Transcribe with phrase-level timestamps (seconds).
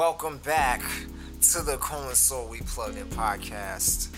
[0.00, 0.80] Welcome back
[1.52, 4.08] to the Cole and Soul We Plugged In podcast.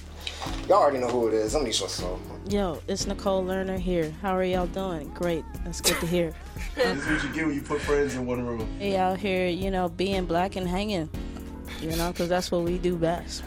[0.69, 1.57] Y'all already know who it is.
[1.57, 2.21] I'm Nisha Soul.
[2.49, 4.15] Yo, it's Nicole Lerner here.
[4.23, 5.13] How are y'all doing?
[5.13, 5.45] Great.
[5.65, 6.35] That's good to hear.
[6.77, 8.73] this is what you get when you put friends in one room.
[8.79, 11.11] Hey, out here, you know, being black and hanging,
[11.81, 13.43] you know, because that's what we do best.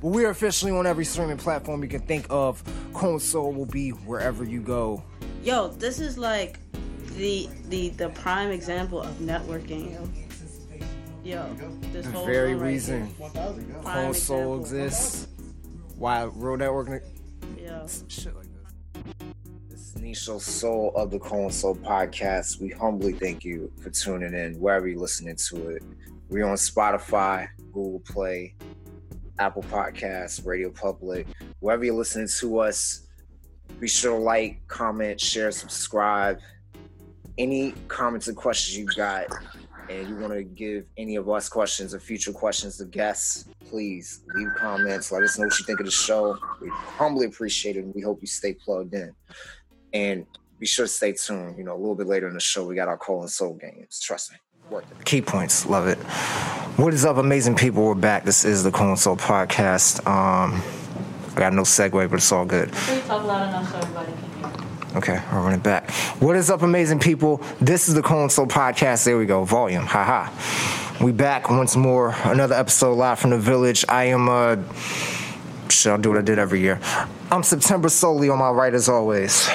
[0.00, 2.62] Well, we're officially on every streaming platform you can think of.
[2.94, 5.02] Cole and Soul will be wherever you go.
[5.42, 6.58] Yo, this is like
[7.18, 10.25] the the the prime example of networking.
[11.26, 14.14] Yo, yo this The whole very right reason here.
[14.14, 15.26] Soul exists,
[15.96, 17.02] why Real Network,
[17.58, 17.84] Yo.
[18.06, 19.16] shit like this.
[19.68, 22.60] This is Nisha Soul of the Cole and Soul podcast.
[22.60, 25.82] We humbly thank you for tuning in wherever you're listening to it.
[26.28, 28.54] We're on Spotify, Google Play,
[29.40, 31.26] Apple Podcasts, RadioPublic,
[31.58, 33.08] wherever you're listening to us.
[33.80, 36.38] Be sure to like, comment, share, subscribe.
[37.36, 39.26] Any comments and questions you've got,
[39.88, 44.20] and you want to give any of us questions or future questions to guests, please
[44.34, 45.12] leave comments.
[45.12, 46.38] Let us know what you think of the show.
[46.60, 49.12] We humbly appreciate it, and we hope you stay plugged in.
[49.92, 50.26] And
[50.58, 51.58] be sure to stay tuned.
[51.58, 53.54] You know, a little bit later in the show, we got our Cole and Soul
[53.54, 54.00] games.
[54.00, 54.38] Trust me.
[54.70, 55.04] Worth it.
[55.04, 55.98] Key points, love it.
[56.78, 57.84] What is up, amazing people?
[57.84, 58.24] We're back.
[58.24, 60.04] This is the Cole and Soul podcast.
[60.06, 60.60] Um,
[61.34, 62.72] I got no segue, but it's all good.
[62.72, 64.65] Can you talk loud enough so everybody can hear?
[64.96, 65.90] Okay, I'll run it back.
[66.22, 67.42] What is up, amazing people?
[67.60, 69.04] This is the Cole and Soul podcast.
[69.04, 69.84] There we go, volume.
[69.84, 70.32] Haha.
[71.04, 72.14] We back once more.
[72.24, 73.84] Another episode live from the village.
[73.90, 74.56] I am uh
[75.68, 76.80] shit, I'll do what I did every year.
[77.30, 79.46] I'm September solely on my right as always.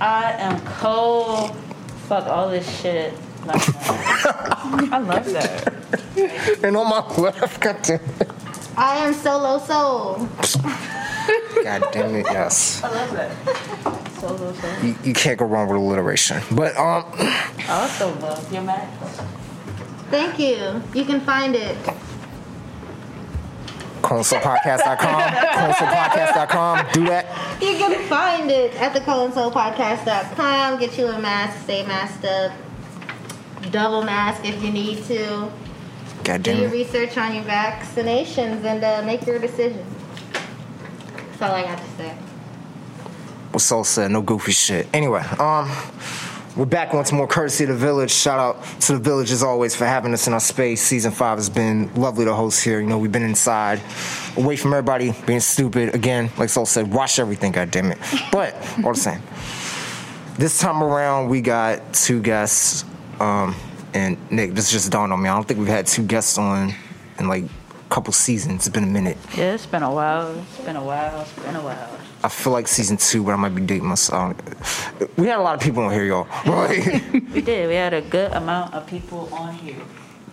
[0.00, 1.54] I am cold.
[2.08, 3.14] Fuck all this shit.
[3.46, 6.64] I love that.
[6.64, 8.28] And on my left, god damn it.
[8.76, 10.28] I am Solo Soul.
[11.62, 12.82] God damn it, yes.
[12.82, 14.09] I love that.
[14.20, 14.80] So, so, so.
[14.82, 16.42] You, you can't go wrong with alliteration.
[16.50, 18.88] But um I also love your match.
[20.10, 20.82] Thank you.
[20.94, 21.76] You can find it.
[24.02, 25.22] ColeandSoulPodcast.com.
[25.72, 26.86] ColeandSoulPodcast.com.
[26.92, 27.62] Do that.
[27.62, 30.80] You can find it at the Podcast.com.
[30.80, 32.52] Get you a mask, stay masked up.
[33.70, 35.50] Double mask if you need to.
[36.24, 39.86] God Do your research on your vaccinations and uh, make your decision.
[41.12, 42.16] That's all I got to say.
[43.52, 44.86] What Soul said, no goofy shit.
[44.92, 45.68] Anyway, um,
[46.56, 48.12] we're back once more, courtesy of the village.
[48.12, 50.80] Shout out to the village as always for having us in our space.
[50.82, 52.80] Season five has been lovely to host here.
[52.80, 53.80] You know, we've been inside,
[54.36, 55.94] away from everybody being stupid.
[55.94, 57.98] Again, like Soul said, watch everything, god damn it.
[58.30, 59.20] But all the same.
[60.38, 62.84] This time around, we got two guests.
[63.18, 63.54] Um,
[63.94, 65.28] and Nick, this just dawned on me.
[65.28, 66.72] I don't think we've had two guests on
[67.18, 68.66] in like a couple seasons.
[68.66, 69.18] It's been a minute.
[69.36, 70.38] Yeah, it's been a while.
[70.38, 71.20] It's been a while.
[71.20, 71.98] It's been a while.
[72.22, 74.36] I feel like season two, but I might be dating myself.
[75.16, 76.28] We had a lot of people on here, y'all.
[76.46, 77.02] Right?
[77.32, 77.68] We did.
[77.68, 79.76] We had a good amount of people on here.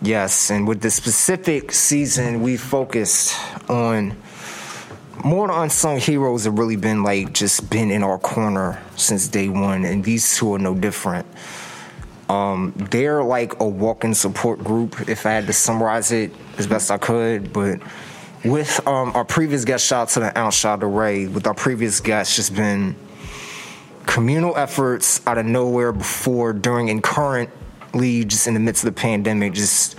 [0.02, 3.34] yes, and with the specific season, we focused
[3.70, 4.16] on
[5.24, 9.48] more the unsung heroes have really been like just been in our corner since day
[9.48, 11.26] one, and these two are no different.
[12.28, 16.90] Um, they're like a walk-in support group, if I had to summarize it as best
[16.90, 17.52] I could.
[17.52, 17.80] But
[18.44, 21.26] with um, our previous guest, shout out to the ounce, shout out to Ray.
[21.26, 22.96] With our previous guests, just been
[24.06, 29.00] communal efforts out of nowhere before, during, and currently just in the midst of the
[29.00, 29.96] pandemic, just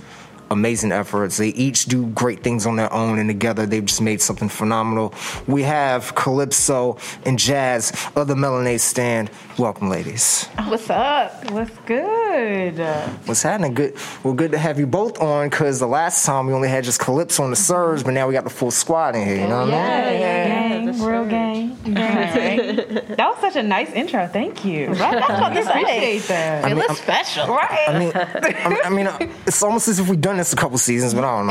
[0.50, 1.36] amazing efforts.
[1.36, 5.14] They each do great things on their own, and together they've just made something phenomenal.
[5.46, 9.30] We have Calypso and Jaz of the Melanade Stand.
[9.58, 10.48] Welcome, ladies.
[10.58, 11.50] Oh, what's up?
[11.50, 12.78] What's good?
[13.26, 13.74] What's happening?
[13.74, 13.96] Good.
[14.22, 17.00] Well, good to have you both on because the last time we only had just
[17.00, 19.36] Calypso on the Surge, but now we got the full squad in here.
[19.36, 19.74] You oh, know what I mean?
[19.74, 20.59] Yeah, yeah, Gang,
[20.98, 21.30] the real surge.
[21.30, 21.76] gang.
[21.84, 22.76] gang.
[23.16, 24.26] that was such a nice intro.
[24.26, 24.88] Thank you.
[24.88, 24.98] Right?
[24.98, 26.64] That's what I appreciate that.
[26.64, 27.46] I mean, I'm- special.
[27.48, 27.88] right?
[27.88, 30.56] I mean, I mean, I mean, uh, it's almost as if we've done this a
[30.56, 31.46] couple seasons, but I don't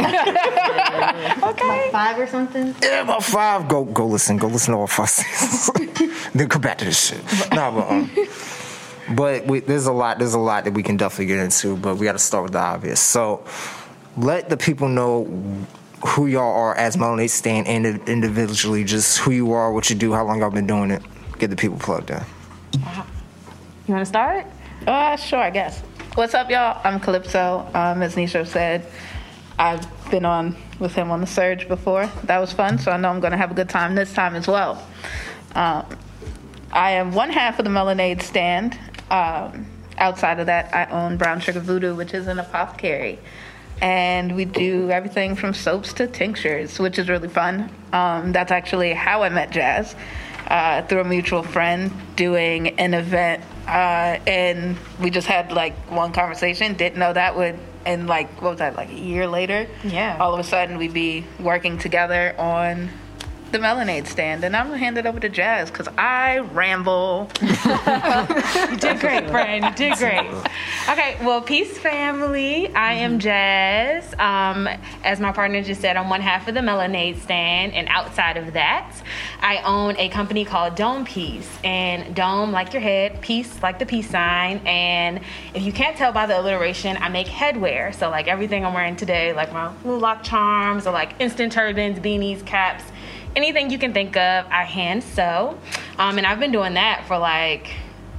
[1.44, 1.50] know.
[1.50, 1.90] okay.
[1.92, 2.76] Five or something?
[2.82, 3.68] Yeah, about five.
[3.68, 4.38] Go, go listen.
[4.38, 5.72] Go listen to all five seasons.
[6.34, 7.24] then come back to this shit.
[7.54, 8.10] Nah, but um,
[9.16, 10.20] but we, there's a lot.
[10.20, 11.76] There's a lot that we can definitely get into.
[11.78, 13.00] But we got to start with the obvious.
[13.00, 13.44] So,
[14.18, 15.26] let the people know
[16.06, 20.14] who y'all are as Melanade Stand and individually, just who you are, what you do,
[20.14, 21.02] how long y'all been doing it.
[21.40, 22.22] Get the people plugged in.
[23.88, 24.46] You want to start?
[24.88, 25.82] Uh, sure, I guess.
[26.16, 26.80] What's up, y'all?
[26.84, 27.70] I'm Calypso.
[27.74, 28.86] Um, as Nisha said,
[29.58, 32.10] I've been on with him on the Surge before.
[32.24, 34.36] That was fun, so I know I'm going to have a good time this time
[34.36, 34.86] as well.
[35.56, 35.86] Um,
[36.72, 38.78] I am one half of the Melanade stand.
[39.10, 39.66] Um,
[39.98, 43.20] outside of that, I own Brown Sugar Voodoo, which is an apothecary.
[43.82, 47.70] And we do everything from soaps to tinctures, which is really fun.
[47.94, 49.96] Um, that's actually how I met Jaz
[50.48, 53.44] uh, through a mutual friend doing an event.
[53.68, 58.52] Uh, and we just had like one conversation, didn't know that would and like what
[58.52, 59.68] was that like a year later?
[59.84, 60.18] Yeah.
[60.20, 62.90] All of a sudden we'd be working together on
[63.52, 67.30] the Melanade stand, and I'm gonna hand it over to Jaz because I ramble.
[68.70, 69.66] You did great, friend.
[69.66, 70.30] You did great.
[70.90, 72.74] Okay, well, peace, family.
[72.76, 74.18] I am Jaz.
[74.20, 74.68] Um,
[75.04, 78.54] as my partner just said, I'm one half of the Melanade stand, and outside of
[78.54, 78.96] that,
[79.42, 81.50] I own a company called Dome Peace.
[81.64, 84.62] And Dome, like your head, peace, like the peace sign.
[84.66, 85.22] And
[85.54, 87.94] if you can't tell by the alliteration, I make headwear.
[87.96, 92.00] So, like everything I'm wearing today, like my little lock charms, or like instant turbans,
[92.00, 92.84] beanies, caps
[93.36, 95.58] anything you can think of, I hand sew.
[95.98, 97.72] Um, and I've been doing that for like,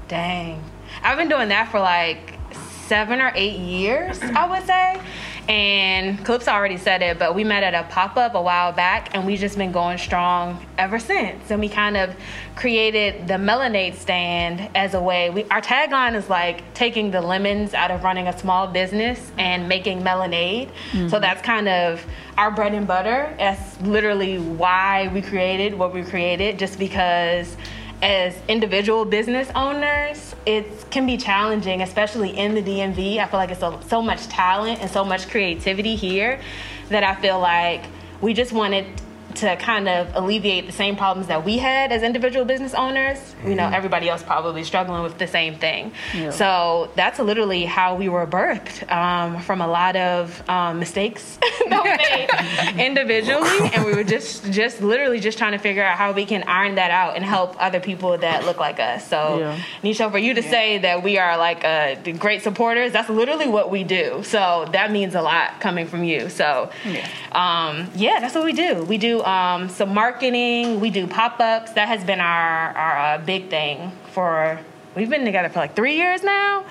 [0.09, 0.63] dang,
[1.03, 2.39] I've been doing that for like
[2.87, 5.01] seven or eight years, I would say.
[5.51, 9.17] And Clips already said it, but we met at a pop up a while back,
[9.17, 11.51] and we've just been going strong ever since.
[11.51, 12.15] And we kind of
[12.55, 15.29] created the Melanade stand as a way.
[15.29, 19.69] We, our tagline is like taking the lemons out of running a small business and
[19.69, 20.69] making Melanade.
[20.69, 21.21] So mm-hmm.
[21.21, 22.07] that's kind of
[22.39, 23.35] our bread and butter.
[23.37, 27.57] That's literally why we created what we created, just because
[28.03, 33.19] as individual business owners, it can be challenging, especially in the DMV.
[33.19, 36.41] I feel like it's so, so much talent and so much creativity here
[36.89, 37.85] that I feel like
[38.21, 38.87] we just wanted
[39.37, 43.19] to kind of alleviate the same problems that we had as individual business owners.
[43.45, 45.93] You know, everybody else probably struggling with the same thing.
[46.31, 51.39] So that's literally how we were birthed um, from a lot of um, mistakes
[51.69, 55.97] that we made individually, and we were just just literally just trying to figure out
[55.97, 59.07] how we can iron that out and help other people that look like us.
[59.09, 59.59] So, Yeah.
[59.83, 63.71] Nisha, for you to say that we are like uh, great supporters, that's literally what
[63.71, 64.23] we do.
[64.25, 66.29] So that means a lot coming from you.
[66.29, 66.71] So,
[67.33, 68.85] um, yeah, that's what we do.
[68.85, 70.81] We do um, some marketing.
[70.81, 71.73] We do pop ups.
[71.73, 74.59] That has been our our uh, big thing for.
[74.97, 76.65] We've been together for like three years now.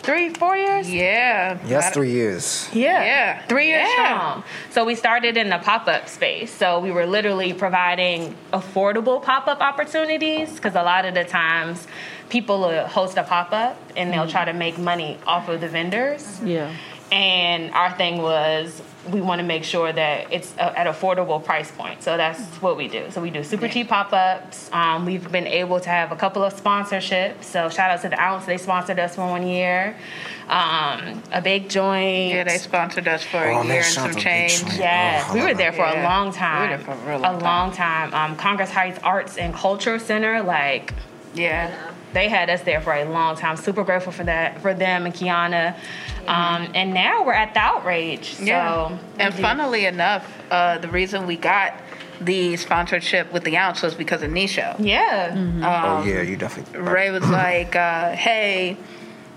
[0.00, 0.92] Three, four years.
[0.92, 1.56] Yeah.
[1.66, 2.68] Yes, three years.
[2.74, 3.02] Yeah.
[3.02, 3.46] Yeah.
[3.46, 4.04] Three years Yeah.
[4.18, 4.44] strong.
[4.70, 6.52] So we started in the pop up space.
[6.52, 11.86] So we were literally providing affordable pop up opportunities because a lot of the times
[12.28, 15.68] people will host a pop up and they'll try to make money off of the
[15.68, 16.38] vendors.
[16.44, 16.70] Yeah.
[17.14, 21.42] And our thing was we want to make sure that it's a, at an affordable
[21.44, 22.02] price point.
[22.02, 23.08] So that's what we do.
[23.12, 24.68] So we do super cheap pop ups.
[24.72, 27.44] Um, we've been able to have a couple of sponsorships.
[27.44, 28.46] So shout out to the Ounce.
[28.46, 29.94] They sponsored us for one year.
[30.48, 32.34] Um, a big joint.
[32.34, 34.62] Yeah, they sponsored us for Oh, a year and some change.
[34.62, 34.78] Joint.
[34.78, 36.08] Yes, Oh, we were there for a Yeah.
[36.08, 36.68] long We were time.
[36.70, 38.12] there for a real a long long time.
[38.12, 40.92] Um, Congress Heights Arts and Culture Center, like
[41.32, 41.70] Yeah.
[42.14, 43.56] They had us there for a long time.
[43.56, 45.76] Super grateful for that, for them and Kiana.
[46.26, 48.34] Um, and now we're at the Outrage.
[48.34, 48.98] So Yeah.
[49.18, 51.74] And we funnily enough, uh, the reason we got
[52.20, 54.76] the sponsorship with the ounce was because of Nisha.
[54.78, 56.80] yeah, oh yeah, you definitely.
[56.80, 58.76] Ray was like, uh, hey,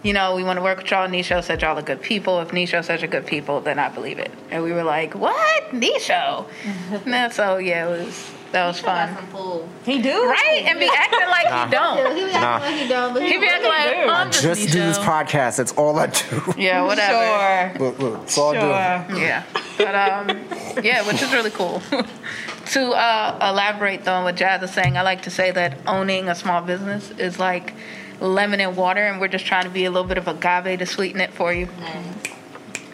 [0.04, 1.08] you know, we want to work with y'all.
[1.08, 2.40] Nisho said y'all are good people.
[2.40, 4.32] If Nisho says you're good people, then I believe it.
[4.52, 5.64] And we were like, what?
[5.72, 6.46] Nisho?
[6.92, 9.16] and then, so, yeah, it was, that was Got fun.
[9.18, 9.70] some fool.
[9.84, 10.64] he do Right?
[10.66, 12.16] And be acting like he don't.
[12.16, 12.58] he be acting Nah.
[12.60, 14.10] like he don't, but He be acting like, do.
[14.12, 15.04] I'm just, Just do this Nisho.
[15.04, 15.58] podcast.
[15.58, 16.54] That's all I do.
[16.58, 17.78] Yeah, whatever.
[17.80, 17.88] Sure.
[17.88, 19.14] look, look, it's all I do.
[19.16, 19.22] Sure.
[19.24, 19.44] Yeah.
[19.78, 20.46] But um,
[20.84, 21.82] yeah, which is really cool.
[22.72, 26.30] to uh, elaborate though on what Jaz is saying, I like to say that owning
[26.30, 27.74] a small business is like
[28.20, 30.86] lemon and water, and we're just trying to be a little bit of agave to
[30.86, 31.68] sweeten it for you.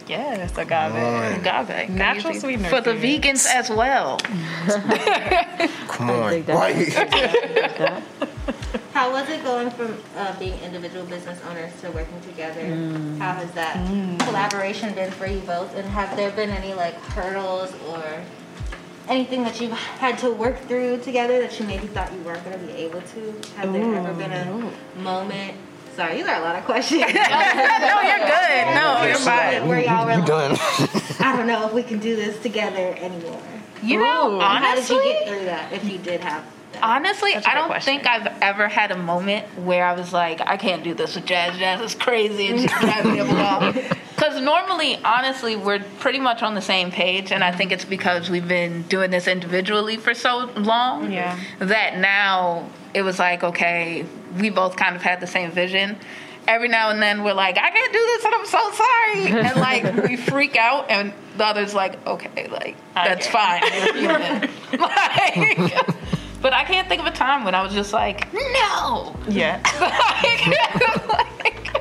[0.06, 0.94] Yes, agave.
[1.40, 2.40] Agave, Natural Easy.
[2.40, 4.18] sweetener for the vegans as well.
[5.88, 6.30] Come on.
[6.30, 6.56] dig that.
[6.56, 8.02] Why?
[8.92, 12.60] How was it going from uh, being individual business owners to working together?
[12.60, 13.18] Mm.
[13.18, 13.74] How has that
[14.20, 15.74] collaboration been for you both?
[15.76, 18.22] And have there been any like hurdles or
[19.08, 22.58] anything that you've had to work through together that you maybe thought you weren't going
[22.58, 23.34] to be able to?
[23.56, 25.56] Have there ever been a moment?
[25.94, 27.00] Sorry, these are a lot of questions.
[27.02, 28.74] no, you're good.
[28.74, 29.68] No, you're fine.
[29.68, 30.56] Where y'all were You like, done?
[31.20, 33.40] I don't know if we can do this together anymore.
[33.82, 36.82] You know, And How did you honestly, get through that if you did have that?
[36.82, 37.94] Honestly, That's a I great don't question.
[37.94, 41.26] think I've ever had a moment where I was like, I can't do this with
[41.26, 41.50] Jaz.
[41.52, 43.34] Jaz is crazy and she's driving me up a
[43.74, 43.82] wall.
[44.14, 48.30] Because normally, honestly, we're pretty much on the same page, and I think it's because
[48.30, 51.36] we've been doing this individually for so long Yeah.
[51.58, 54.06] that now it was like, okay,
[54.38, 55.96] we both kind of had the same vision.
[56.46, 59.56] Every now and then we're like, I can't do this, and I'm so sorry, and
[59.60, 63.62] like we freak out, and the other's like, okay, like that's fine,
[64.78, 65.86] like,
[66.42, 69.16] but I can't think of a time when I was just like, no.
[69.28, 69.62] Yeah.
[71.08, 71.80] Like,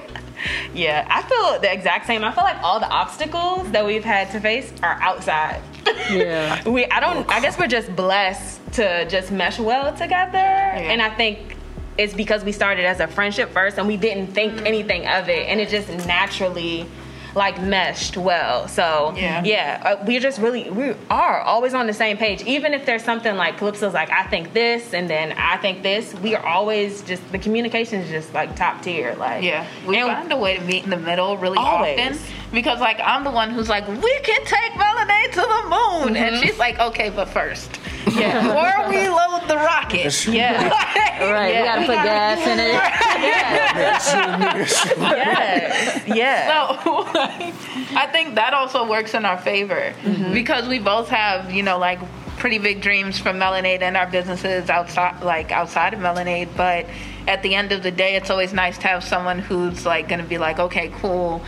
[0.73, 2.23] Yeah, I feel the exact same.
[2.23, 5.61] I feel like all the obstacles that we've had to face are outside.
[6.09, 6.67] Yeah.
[6.67, 10.37] we I don't I guess we're just blessed to just mesh well together.
[10.37, 11.57] And I think
[11.97, 15.47] it's because we started as a friendship first and we didn't think anything of it.
[15.47, 16.87] And it just naturally
[17.35, 18.67] like meshed well.
[18.67, 19.43] So Yeah.
[19.43, 22.41] yeah, uh, we're just really we are always on the same page.
[22.43, 26.13] Even if there's something like Calypso's like I think this and then I think this,
[26.15, 29.15] we are always just the communication is just like top tier.
[29.15, 31.99] Like Yeah, we and- find a way to meet in the middle really Always.
[31.99, 32.17] often
[32.53, 36.37] because, like, I'm the one who's like, we can take Melanade to the moon, and
[36.37, 37.79] she's like, okay, but first,
[38.15, 38.45] yeah.
[38.85, 40.27] or we load the rocket.
[40.27, 40.69] Yeah.
[41.23, 42.73] Right, we gotta put gas in it.
[44.83, 46.03] yes.
[46.07, 46.67] Yeah.
[46.67, 47.03] So
[47.95, 50.33] I think that also works in our favor mm-hmm.
[50.33, 51.99] because we both have, you know, like
[52.37, 56.49] pretty big dreams for Melanade and our businesses outside, like outside of Melanade.
[56.57, 56.87] But
[57.27, 60.21] at the end of the day, it's always nice to have someone who's like going
[60.21, 61.43] to be like, okay, cool,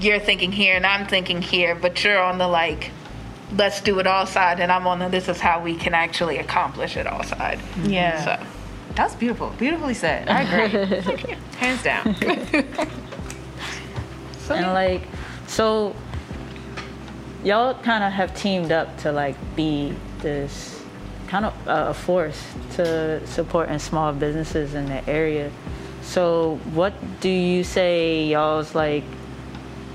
[0.00, 2.90] you're thinking here and I'm thinking here, but you're on the like,
[3.52, 6.38] let's do it all side, and I'm on the this is how we can actually
[6.38, 7.58] accomplish it all side.
[7.58, 7.90] Mm-hmm.
[7.90, 8.24] Yeah.
[8.24, 8.46] So.
[8.94, 9.50] That's beautiful.
[9.58, 10.28] Beautifully said.
[10.28, 11.36] I agree.
[11.58, 12.16] Hands down.
[14.54, 15.02] and like
[15.46, 15.94] so
[17.44, 20.82] y'all kind of have teamed up to like be this
[21.26, 22.40] kind of uh, a force
[22.74, 25.50] to support supporting small businesses in the area.
[26.02, 29.04] So what do you say y'all's like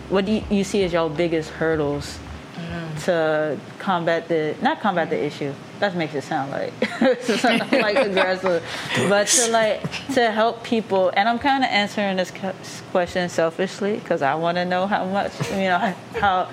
[0.09, 2.19] what do you see as y'all biggest hurdles
[3.01, 6.73] to combat the not combat the issue that makes it sound like
[7.71, 8.63] like aggressive
[9.09, 9.81] but to like
[10.13, 12.31] to help people and i'm kind of answering this
[12.91, 16.49] question selfishly because i want to know how much you know how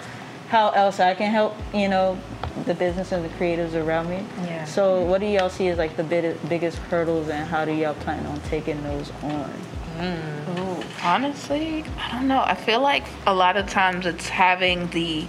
[0.49, 2.19] how else i can help you know
[2.67, 4.65] the business and the creatives around me Yeah.
[4.65, 7.95] so what do y'all see as like the big, biggest hurdles and how do y'all
[7.95, 9.51] plan on taking those on
[9.99, 10.59] mm.
[10.59, 12.43] Ooh, honestly, I don't know.
[12.45, 15.27] I feel like a lot of times it's having the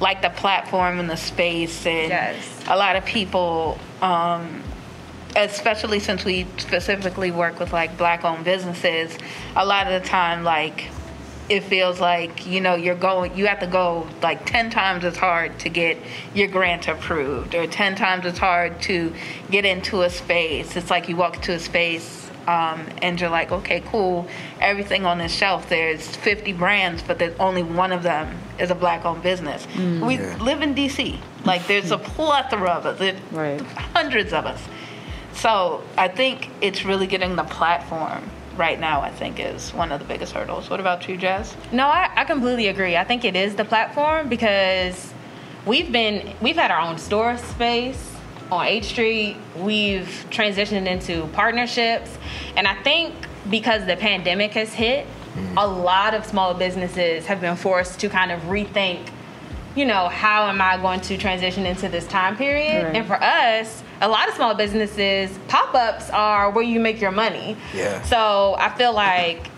[0.00, 2.64] like the platform and the space and Yes.
[2.68, 4.62] a lot of people um
[5.36, 9.16] especially since we specifically work with like black owned businesses,
[9.54, 10.86] a lot of the time like
[11.48, 15.16] it feels like you know you're going you have to go like 10 times as
[15.16, 15.96] hard to get
[16.34, 19.14] your grant approved or 10 times as hard to
[19.50, 23.52] get into a space it's like you walk into a space um, and you're like
[23.52, 24.26] okay cool.
[24.60, 28.74] Everything on this shelf there's 50 brands but there's only one of them is a
[28.74, 30.98] black owned business we live in dc
[31.44, 32.98] like there's a plethora of us.
[32.98, 33.60] There's Right.
[33.94, 34.60] hundreds of us.
[35.34, 38.22] So i think it's really getting the platform
[38.56, 40.68] right now i think is one of the biggest hurdles.
[40.70, 41.54] What about you Jaz?
[41.72, 42.96] No, I, I completely agree.
[42.96, 45.12] I think it is the platform because
[45.66, 48.02] we've been we've had our own store space
[48.50, 49.36] on H Street.
[49.56, 52.16] We've transitioned into partnerships,
[52.56, 53.14] and I think
[53.50, 55.54] because the pandemic has hit, mm.
[55.56, 59.08] a lot of small businesses have been forced to kind of rethink.
[59.74, 62.84] You know, how am I going to transition into this time period?
[62.84, 62.96] Right.
[62.96, 67.12] And for us, a lot of small businesses, pop ups are where you make your
[67.12, 67.56] money.
[67.74, 68.02] Yeah.
[68.02, 69.50] So I feel like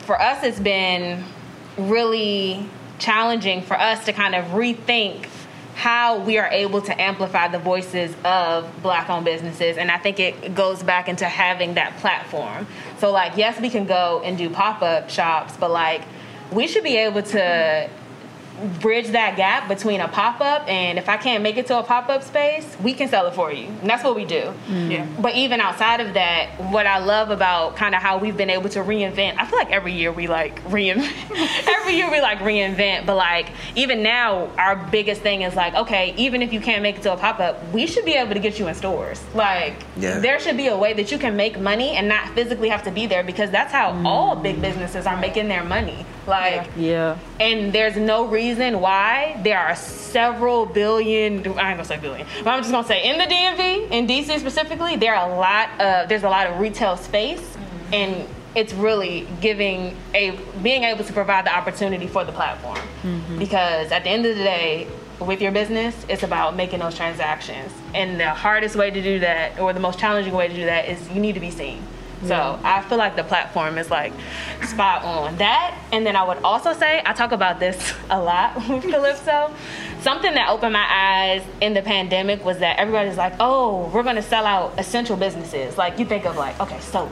[0.00, 1.22] for us, it's been
[1.76, 2.66] really
[2.98, 5.26] challenging for us to kind of rethink
[5.78, 10.18] how we are able to amplify the voices of black owned businesses and i think
[10.18, 12.66] it goes back into having that platform.
[12.98, 16.02] So like yes we can go and do pop-up shops but like
[16.50, 17.88] we should be able to
[18.80, 22.22] bridge that gap between a pop-up and if i can't make it to a pop-up
[22.22, 24.90] space we can sell it for you and that's what we do mm.
[24.90, 28.50] yeah but even outside of that, what I love about kind of how we've been
[28.50, 31.68] able to reinvent, I feel like every year we like reinvent.
[31.68, 36.14] every year we like reinvent, but like even now, our biggest thing is like, okay,
[36.16, 38.40] even if you can't make it to a pop up, we should be able to
[38.40, 39.22] get you in stores.
[39.34, 40.18] Like, Yeah.
[40.20, 42.90] there should be a way that you can make money and not physically have to
[42.90, 46.06] be there because that's how all big businesses are making their money.
[46.26, 51.98] Like, yeah and there's no reason why there are several billion I ain't gonna say
[51.98, 55.34] billion but I'm just gonna say in the DMV in DC specifically there are a
[55.34, 57.56] lot of there's a lot of retail space
[57.92, 62.78] and it's really giving a being able to provide the opportunity for the platform.
[63.02, 63.38] Mm-hmm.
[63.38, 64.88] Because at the end of the day
[65.20, 67.72] with your business it's about making those transactions.
[67.94, 70.88] And the hardest way to do that or the most challenging way to do that
[70.88, 71.82] is you need to be seen
[72.24, 74.12] so I feel like the platform is like
[74.64, 75.78] spot on that.
[75.92, 79.54] And then I would also say, I talk about this a lot with Calypso.
[80.00, 84.22] Something that opened my eyes in the pandemic was that everybody's like, oh, we're gonna
[84.22, 85.78] sell out essential businesses.
[85.78, 87.10] Like you think of like, okay, soap,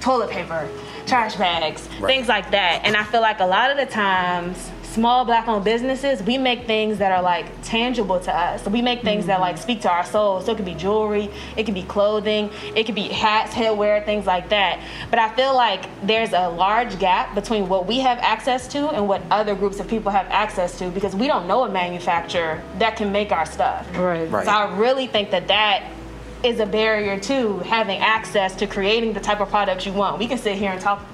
[0.00, 0.68] toilet paper,
[1.06, 2.82] trash bags, things like that.
[2.84, 6.66] And I feel like a lot of the times, small black owned businesses, we make
[6.66, 8.66] things that are like tangible to us.
[8.66, 10.46] We make things that like speak to our souls.
[10.46, 14.24] So it could be jewelry, it could be clothing, it could be hats, headwear, things
[14.24, 14.80] like that.
[15.10, 19.06] But I feel like there's a large gap between what we have access to and
[19.06, 22.96] what other groups of people have access to because we don't know a manufacturer that
[22.96, 23.86] can make our stuff.
[23.98, 24.46] right Right.
[24.46, 25.92] So I really think that that
[26.42, 30.18] is a barrier to having access to creating the type of products you want.
[30.18, 31.04] We can sit here and talk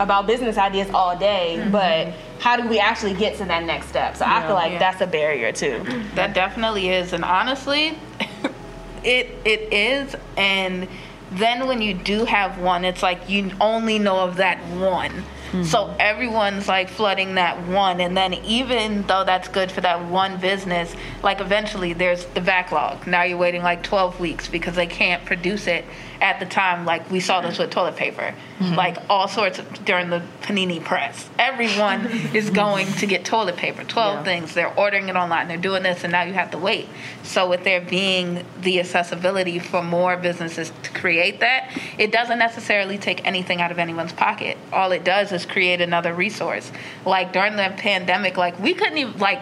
[0.00, 1.70] about business ideas all day, mm-hmm.
[1.70, 4.16] but how do we actually get to that next step?
[4.16, 4.78] So I feel like Yeah.
[4.80, 5.84] that's a barrier too.
[6.16, 7.96] That definitely is, and honestly,
[9.04, 10.16] it it is.
[10.36, 10.88] And
[11.30, 15.10] then when you do have one, it's like you only know of that one.
[15.52, 15.62] Mm-hmm.
[15.64, 20.38] So everyone's like flooding that one, and then even though that's good for that one
[20.40, 23.06] business, like eventually there's the backlog.
[23.06, 25.84] Now you're waiting like 12 weeks because they can't produce it
[26.22, 26.86] at the time.
[26.86, 28.74] Like we saw this with toilet paper, mm-hmm.
[28.74, 31.28] like all sorts of during the panini press.
[31.38, 33.84] Everyone is going to get toilet paper.
[33.84, 34.22] 12 Yeah.
[34.22, 34.54] things.
[34.54, 35.48] They're ordering it online.
[35.48, 36.88] They're doing this, and now you have to wait.
[37.24, 42.96] So with there being the accessibility for more businesses to create that, it doesn't necessarily
[42.96, 44.56] take anything out of anyone's pocket.
[44.72, 46.70] All it does is create another resource.
[47.04, 49.40] Like during the pandemic, like we couldn't even like.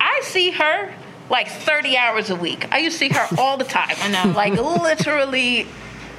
[0.00, 0.92] I see her
[1.30, 2.66] like 30 hours a week.
[2.72, 3.96] I used to see her all the time.
[4.00, 4.32] I know.
[4.32, 5.66] Like literally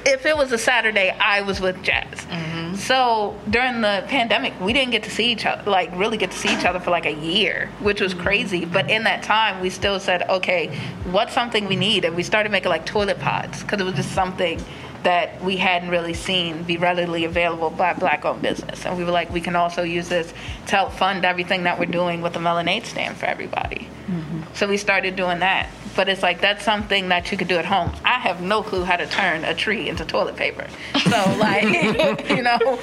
[0.06, 2.26] if it was a Saturday, I was with Jaz.
[2.28, 2.76] Mm-hmm.
[2.76, 6.38] So during the pandemic, we didn't get to see each other, like really get to
[6.38, 8.22] see each other for like a year, which was mm-hmm.
[8.22, 8.64] crazy.
[8.64, 10.68] But in that time, we still said, okay,
[11.10, 12.04] what's something we need?
[12.04, 14.64] And we started making like toilet pods because it was just something
[15.06, 18.84] that we hadn't really seen be readily available by black owned business.
[18.84, 20.34] And we were like, we can also use this
[20.66, 23.88] to help fund everything that we're doing with the Melanade stand for everybody.
[24.08, 24.40] Mm-hmm.
[24.54, 25.70] So we started doing that.
[25.94, 27.92] But it's like that's something that you could do at home.
[28.04, 30.66] I have no clue how to turn a tree into toilet paper.
[31.04, 32.80] So like you know,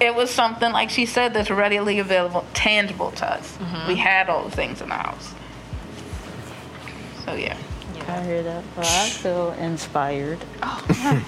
[0.00, 3.58] it was something like she said that's readily available, tangible to us.
[3.58, 3.88] Mm-hmm.
[3.88, 5.34] We had all the things in the house.
[7.26, 7.58] So yeah.
[8.08, 8.64] I hear that.
[8.76, 10.38] Well, I feel inspired.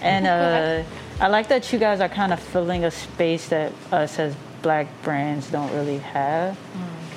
[0.03, 0.83] and uh,
[1.21, 4.87] I like that you guys are kind of filling a space that us as black
[5.03, 6.57] brands don't really have.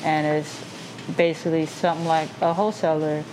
[0.04, 0.64] And it's
[1.16, 3.24] basically something like a wholesaler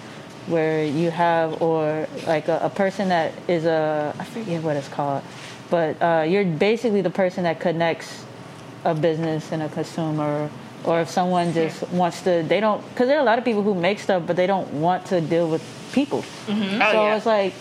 [0.46, 4.88] where you have, or like a, a person that is a, I forget what it's
[4.88, 5.22] called,
[5.70, 8.24] but uh, you're basically the person that connects
[8.84, 10.50] a business and a consumer
[10.84, 13.62] or if someone just wants to they don't because there are a lot of people
[13.62, 16.80] who make stuff but they don't want to deal with people mm-hmm.
[16.82, 17.16] oh, so yeah.
[17.16, 17.52] it's like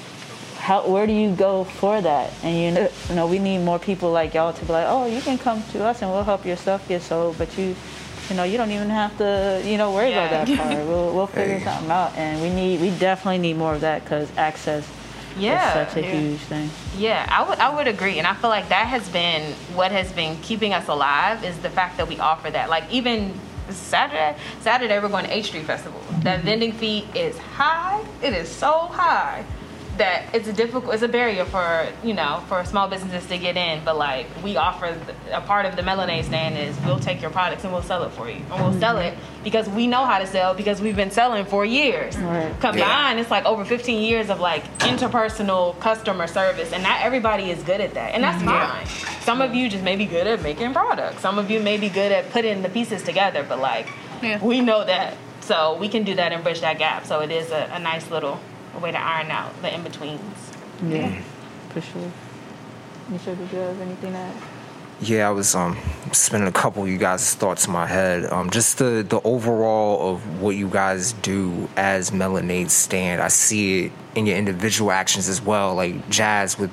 [0.59, 3.79] how where do you go for that and you know, you know we need more
[3.79, 6.45] people like y'all to be like oh you can come to us and we'll help
[6.45, 7.75] your stuff get sold but you
[8.29, 11.27] you know you don't even have to you know worry about that part we'll, we'll
[11.27, 11.63] figure Hey.
[11.65, 14.85] something out and we need we definitely need more of that because access
[15.37, 15.67] Yeah.
[15.85, 18.67] is such a huge thing Yeah, I would I would agree, and I feel like
[18.69, 22.49] that has been what has been keeping us alive is the fact that we offer
[22.49, 22.69] that.
[22.69, 26.01] Like even Saturday, Saturday we're going to H Street Festival.
[26.19, 28.03] That vending fee is high.
[28.21, 29.45] It is so high
[29.97, 33.57] that it's a difficult, it's a barrier for you know for small businesses to get
[33.57, 33.83] in.
[33.83, 34.97] But like we offer
[35.31, 38.11] a part of the Melanade stand is we'll take your products and we'll sell it
[38.11, 39.43] for you, and we'll sell it mm-hmm.
[39.43, 42.17] because we know how to sell because we've been selling for years.
[42.17, 42.53] Right.
[42.59, 47.61] Combined, it's like over 15 years of like interpersonal customer service, and not everybody is
[47.63, 49.07] good at that, and that's mm-hmm.
[49.07, 49.21] fine.
[49.21, 51.21] Some of you just may be good at making products.
[51.21, 53.87] Some of you may be good at putting the pieces together, but like
[54.21, 54.43] Yeah.
[54.43, 57.05] we know that, so we can do that and bridge that gap.
[57.05, 58.39] So it is a, a nice little
[58.79, 60.51] way to iron out the in betweens.
[60.83, 61.21] yeah
[61.69, 62.11] for sure
[63.09, 64.35] Nisha, did you have anything to add?
[64.99, 65.77] Yeah, I was um
[66.11, 68.25] spinning a couple of you guys' thoughts in my head.
[68.25, 73.21] Um, just the the overall of what you guys do as Melanade Stand.
[73.21, 76.71] I see it in your individual actions as well, like Jaz with,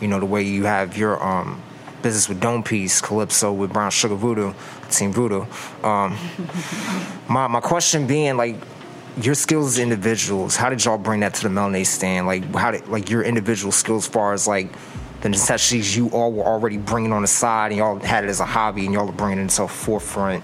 [0.00, 1.60] you know, the way you have your um
[2.00, 4.54] business with Dome Peace, Calypso with Brown Sugar Voodoo,
[4.90, 5.44] Team Voodoo.
[5.82, 6.16] Um,
[7.28, 8.56] my my question being like.
[9.20, 12.26] Your skills as individuals, how did y'all bring that to the Melanade stand?
[12.26, 14.68] Like, how did like your individual skills, as far as like
[15.20, 18.40] the necessities you all were already bringing on the side and y'all had it as
[18.40, 20.42] a hobby and y'all are bringing it into forefront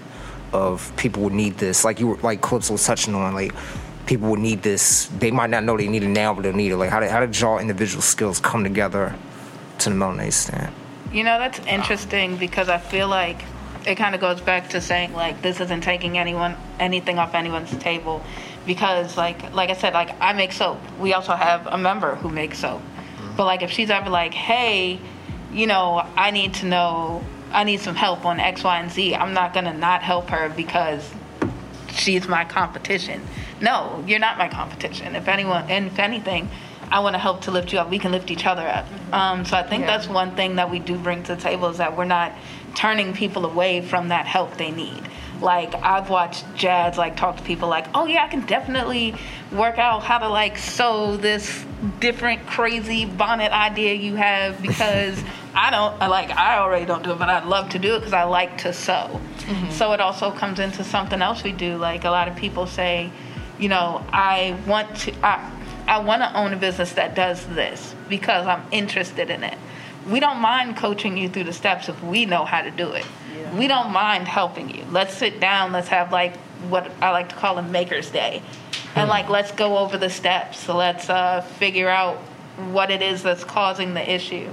[0.53, 1.83] of people would need this?
[1.83, 3.53] Like you were like clips was touching on like
[4.05, 5.07] people would need this.
[5.19, 6.77] They might not know they need it now but they'll need it.
[6.77, 9.13] Like how did, how did y'all individual skills come together
[9.79, 10.73] to the Melanade stand?
[11.11, 13.43] You know, that's interesting because I feel like
[13.85, 17.75] it kind of goes back to saying like this isn't taking anyone anything off anyone's
[17.77, 18.23] table
[18.65, 20.79] because like like I said like I make soap.
[20.99, 22.81] We also have a member who makes soap.
[23.35, 24.99] But like if she's ever like, "Hey,
[25.51, 29.15] you know, I need to know I need some help on X, Y, and Z."
[29.15, 31.09] I'm not going to not help her because
[31.93, 33.21] she's my competition.
[33.61, 35.15] No, you're not my competition.
[35.15, 36.49] If anyone, and if anything,
[36.91, 37.89] I want to help to lift you up.
[37.89, 38.85] We can lift each other up.
[39.13, 41.77] Um, so I think that's one thing that we do bring to the table is
[41.77, 42.33] that we're not
[42.75, 45.01] turning people away from that help they need.
[45.41, 49.15] Like I've watched Jaz like talk to people like, oh yeah, I can definitely
[49.51, 51.65] work out how to like sew this
[51.99, 55.21] different crazy bonnet idea you have because
[55.53, 58.13] I don't like I already don't do it, but I'd love to do it because
[58.13, 59.19] I like to sew.
[59.39, 59.71] Mm-hmm.
[59.71, 61.77] So it also comes into something else we do.
[61.77, 63.11] Like a lot of people say,
[63.59, 65.51] you know, I want to I,
[65.87, 69.57] I want to own a business that does this because I'm interested in it.
[70.09, 73.05] We don't mind coaching you through the steps if we know how to do it.
[73.57, 74.85] We don't mind helping you.
[74.91, 75.71] Let's sit down.
[75.71, 76.35] Let's have like
[76.69, 78.41] what I like to call a maker's day,
[78.95, 80.59] and like let's go over the steps.
[80.59, 82.17] So let's uh, figure out
[82.71, 84.49] what it is that's causing the issue,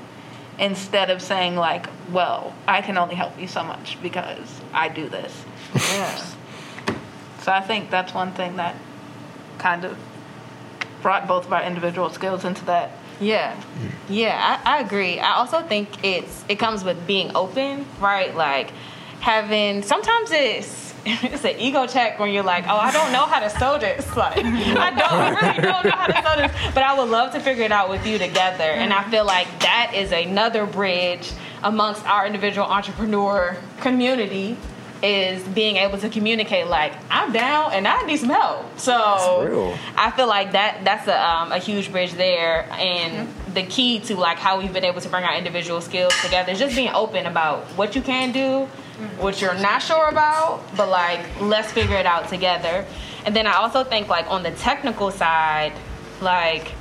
[0.58, 5.08] instead of saying like, well, I can only help you so much because I do
[5.08, 5.44] this.
[5.74, 6.24] Yeah.
[7.40, 8.76] So I think that's one thing that
[9.58, 9.98] kind of
[11.02, 12.90] brought both of our individual skills into that.
[13.20, 13.60] Yeah,
[14.08, 15.18] yeah, I, I agree.
[15.18, 18.34] I also think it's it comes with being open, right?
[18.34, 18.70] Like
[19.20, 23.40] having sometimes it's it's an ego check when you're like, oh, I don't know how
[23.40, 24.06] to sew this.
[24.16, 27.40] Like I don't really don't know how to sew this, but I would love to
[27.40, 28.64] figure it out with you together.
[28.64, 31.30] And I feel like that is another bridge
[31.62, 34.56] amongst our individual entrepreneur community
[35.02, 38.78] is being able to communicate like I'm down and I need some help.
[38.78, 38.94] So
[39.96, 44.16] I feel like that that's a, um, a huge bridge there, and the key to
[44.16, 47.26] like how we've been able to bring our individual skills together is just being open
[47.26, 48.64] about what you can do,
[49.18, 52.84] what you're not sure about, but like let's figure it out together.
[53.24, 55.72] And then I also think like on the technical side,
[56.20, 56.72] like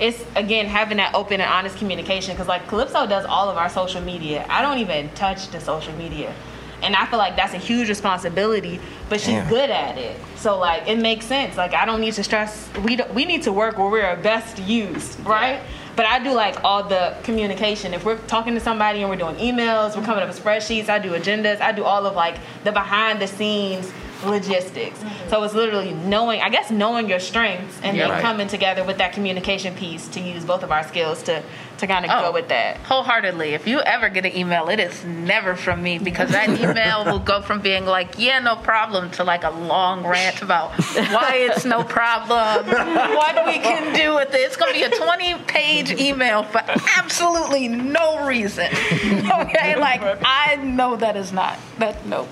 [0.00, 3.68] it's again having that open and honest communication because like Calypso does all of our
[3.68, 4.46] social media.
[4.48, 6.34] I don't even touch the social media.
[6.82, 9.48] And I feel like that's a huge responsibility, but she's Damn.
[9.48, 10.16] good at it.
[10.36, 11.56] So like it makes sense.
[11.56, 12.68] Like I don't need to stress.
[12.84, 15.60] We don't, we need to work where we're best used, right?
[15.96, 17.92] But I do like all the communication.
[17.92, 20.88] If we're talking to somebody and we're doing emails, we're coming up with spreadsheets.
[20.88, 21.60] I do agendas.
[21.60, 23.92] I do all of like the behind the scenes
[24.24, 24.98] logistics.
[24.98, 25.30] Mm-hmm.
[25.30, 28.04] So it's literally knowing, I guess, knowing your strengths and Yeah.
[28.04, 28.22] then Right.
[28.22, 31.42] coming together with that communication piece to use both of our skills to
[31.80, 32.20] to kind of Oh.
[32.28, 32.76] go with that.
[32.78, 33.54] Wholeheartedly.
[33.54, 37.18] If you ever get an email, it is never from me because that email will
[37.18, 41.64] go from being like, yeah, no problem, to like a long rant about why it's
[41.64, 44.40] no problem, what we can do with it.
[44.40, 46.62] It's going to be a 20 page email for
[46.98, 48.68] absolutely no reason.
[49.40, 49.76] Okay?
[49.76, 51.58] Like, I know that is not.
[51.78, 52.28] That, no.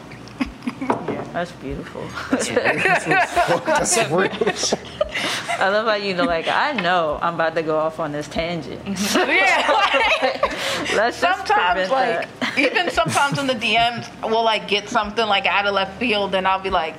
[1.29, 2.03] Yeah, that's beautiful.
[2.31, 5.61] That's real.
[5.61, 8.29] I love how you know, like, I know I'm about to go off on this
[8.29, 8.81] tangent.
[9.15, 9.71] Yeah.
[9.73, 10.43] like-
[10.95, 12.59] Let's just sometimes like that.
[12.59, 16.47] even sometimes in the DMs we'll like get something like out of left field and
[16.47, 16.97] I'll be like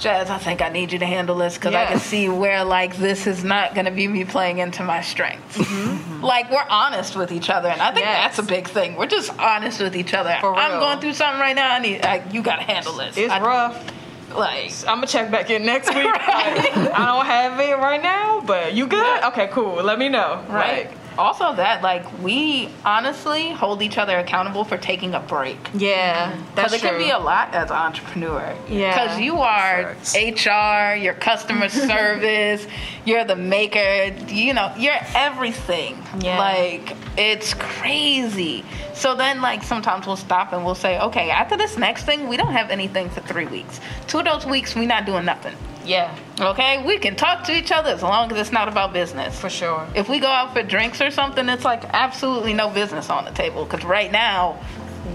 [0.00, 2.96] Jaz, I think I need you to handle this because I can see where like
[2.96, 5.58] this is not going to be me playing into my strengths.
[5.58, 5.88] Mm-hmm.
[5.90, 6.24] Mm-hmm.
[6.24, 8.36] Like we're honest with each other, and I think Yes.
[8.36, 8.96] that's a big thing.
[8.96, 10.30] We're just honest with each other.
[10.30, 11.72] I'm going through something right now.
[11.74, 13.16] I need I, you got to handle this.
[13.16, 13.92] It's I- rough.
[14.34, 16.04] Like I'm gonna check back in next week.
[16.04, 16.72] Right.
[16.94, 19.24] I don't have it right now, but you good?
[19.24, 19.82] Okay, cool.
[19.82, 20.44] Let me know.
[20.48, 20.86] right.
[20.86, 25.58] Like, also, that like we honestly hold each other accountable for taking a break.
[25.74, 26.90] yeah, that's Because it true.
[26.90, 28.54] can be a lot as an entrepreneur.
[28.68, 28.92] Yeah.
[29.06, 32.66] Because you are HR, your customer service,
[33.04, 35.96] you're the maker, you know, you're everything.
[36.20, 36.38] Yeah.
[36.38, 38.64] Like, it's crazy.
[38.94, 42.36] So then, like, sometimes we'll stop and we'll say, okay, after this next thing, we
[42.36, 43.80] don't have anything for three weeks.
[44.06, 45.54] Two of those weeks, we're not doing nothing.
[45.84, 46.84] Yeah, Okay?
[46.84, 49.38] We can talk to each other as long as it's not about business.
[49.38, 49.86] for sure.
[49.94, 53.30] If we go out for drinks or something, it's like absolutely no business on the
[53.32, 53.64] table.
[53.64, 54.58] Because right now,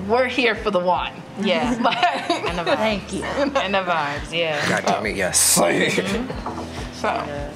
[0.08, 1.22] we're here for the wine.
[1.40, 2.76] Yeah, Like, and the vibes.
[2.78, 3.24] Thank you.
[3.24, 4.32] And the vibes.
[4.34, 4.68] Yeah.
[4.70, 5.40] God damn it, yes.
[5.40, 6.62] so, mm-hmm.
[7.04, 7.52] Yeah.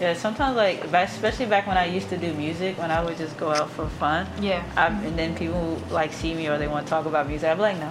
[0.00, 3.36] Yeah, sometimes like, especially back when I used to do music, when I would just
[3.36, 4.28] go out for fun.
[4.40, 4.64] Yeah.
[4.76, 7.48] I, and then people like see me or they want to talk about music.
[7.48, 7.90] I'm like, no,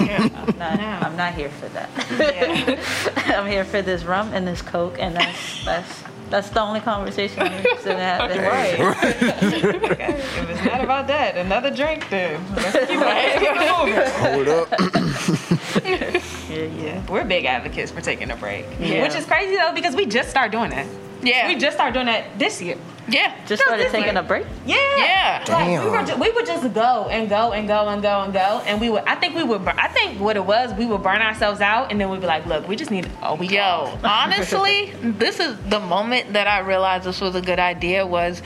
[0.00, 0.28] yeah.
[0.46, 0.78] I'm not.
[0.78, 0.86] No.
[1.06, 1.90] I'm not here for that.
[2.18, 3.36] Yeah.
[3.38, 7.40] I'm here for this rum and this coke, and that's that's that's the only conversation
[7.42, 8.40] I'm interested in having.
[8.50, 8.80] Right.
[8.80, 10.14] okay.
[10.14, 12.40] If it's not about that, another drink then.
[12.54, 14.10] Let's keep it, let's keep it moving.
[14.22, 16.20] Hold up.
[16.50, 17.06] Yeah, yeah.
[17.06, 18.66] We're big advocates for taking a break.
[18.78, 19.02] Yeah.
[19.02, 20.86] Which is crazy though because we just started doing that.
[21.22, 21.48] Yeah.
[21.48, 22.76] We just started doing that this year.
[23.08, 23.34] yeah.
[23.46, 24.46] Just started taking a break.
[24.66, 24.76] Yeah.
[24.96, 25.44] Yeah.
[25.48, 26.06] Like we, were Damn.
[26.06, 28.88] ju- we would just go and go and go and go and go, and we
[28.90, 29.02] would.
[29.04, 29.64] I think we would.
[29.64, 32.26] bur- I think what it was, we would burn ourselves out, and then we'd be
[32.26, 36.46] like, "Look, we just need a week Yo, off." honestly, this is the moment that
[36.46, 38.42] I realized this was a good idea was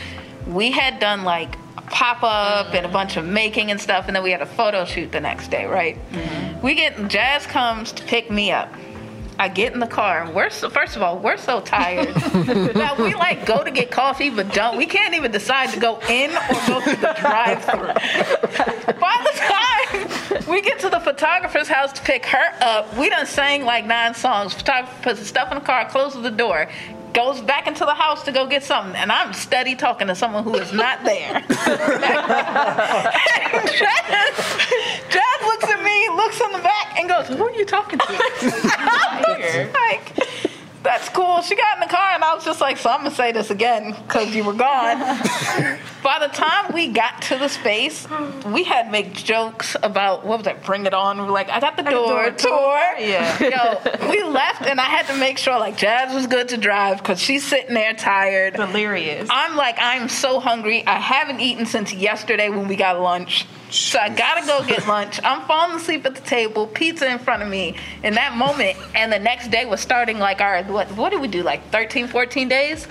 [0.46, 4.22] we had done like a pop-up and a bunch of making and stuff and then
[4.22, 5.96] we had a photo shoot the next day, right?
[6.12, 6.60] Mm-hmm.
[6.60, 8.72] We get Jaz comes to pick me up.
[9.38, 12.96] I get in the car and we're so, first of all we're so tired that
[12.98, 16.30] we like go to get coffee but don't we can't even decide to go in
[16.30, 18.94] or go to the drive-through.
[19.00, 23.26] By the time we get to the photographer's house to pick her up, we done
[23.26, 24.54] sang like nine songs.
[24.54, 26.68] Photographer puts the stuff in the car, closes the door,
[27.14, 30.44] goes back into the house to go get something, and I'm steady talking to someone
[30.44, 31.40] who is not there.
[33.70, 34.34] Jaz,
[35.08, 38.04] Jaz looks at me, looks in the back, and goes, "Who are you talking to?"
[38.08, 40.53] I was like,
[40.84, 43.10] "That's cool." She got in the car, and I was just like, so I'm gonna
[43.14, 44.98] say this again because you were gone.
[46.04, 48.06] By the time we got to the space,
[48.46, 50.62] we had make jokes about what was that?
[50.64, 51.18] Bring it on.
[51.18, 52.78] We were like, I got the door, tour.
[52.98, 53.38] Yeah.
[54.04, 56.98] Yo, we left and I had to make sure like Jaz was good to drive
[56.98, 58.54] because she's sitting there tired.
[58.54, 59.28] Delirious.
[59.30, 60.86] I'm like, I'm so hungry.
[60.86, 63.46] I haven't eaten since yesterday when we got lunch.
[63.74, 65.18] So I gotta go get lunch.
[65.24, 68.78] I'm falling asleep at the table, pizza in front of me in that moment.
[68.94, 72.06] And the next day was starting like our, what, what did we do, like 13,
[72.06, 72.86] 14 days?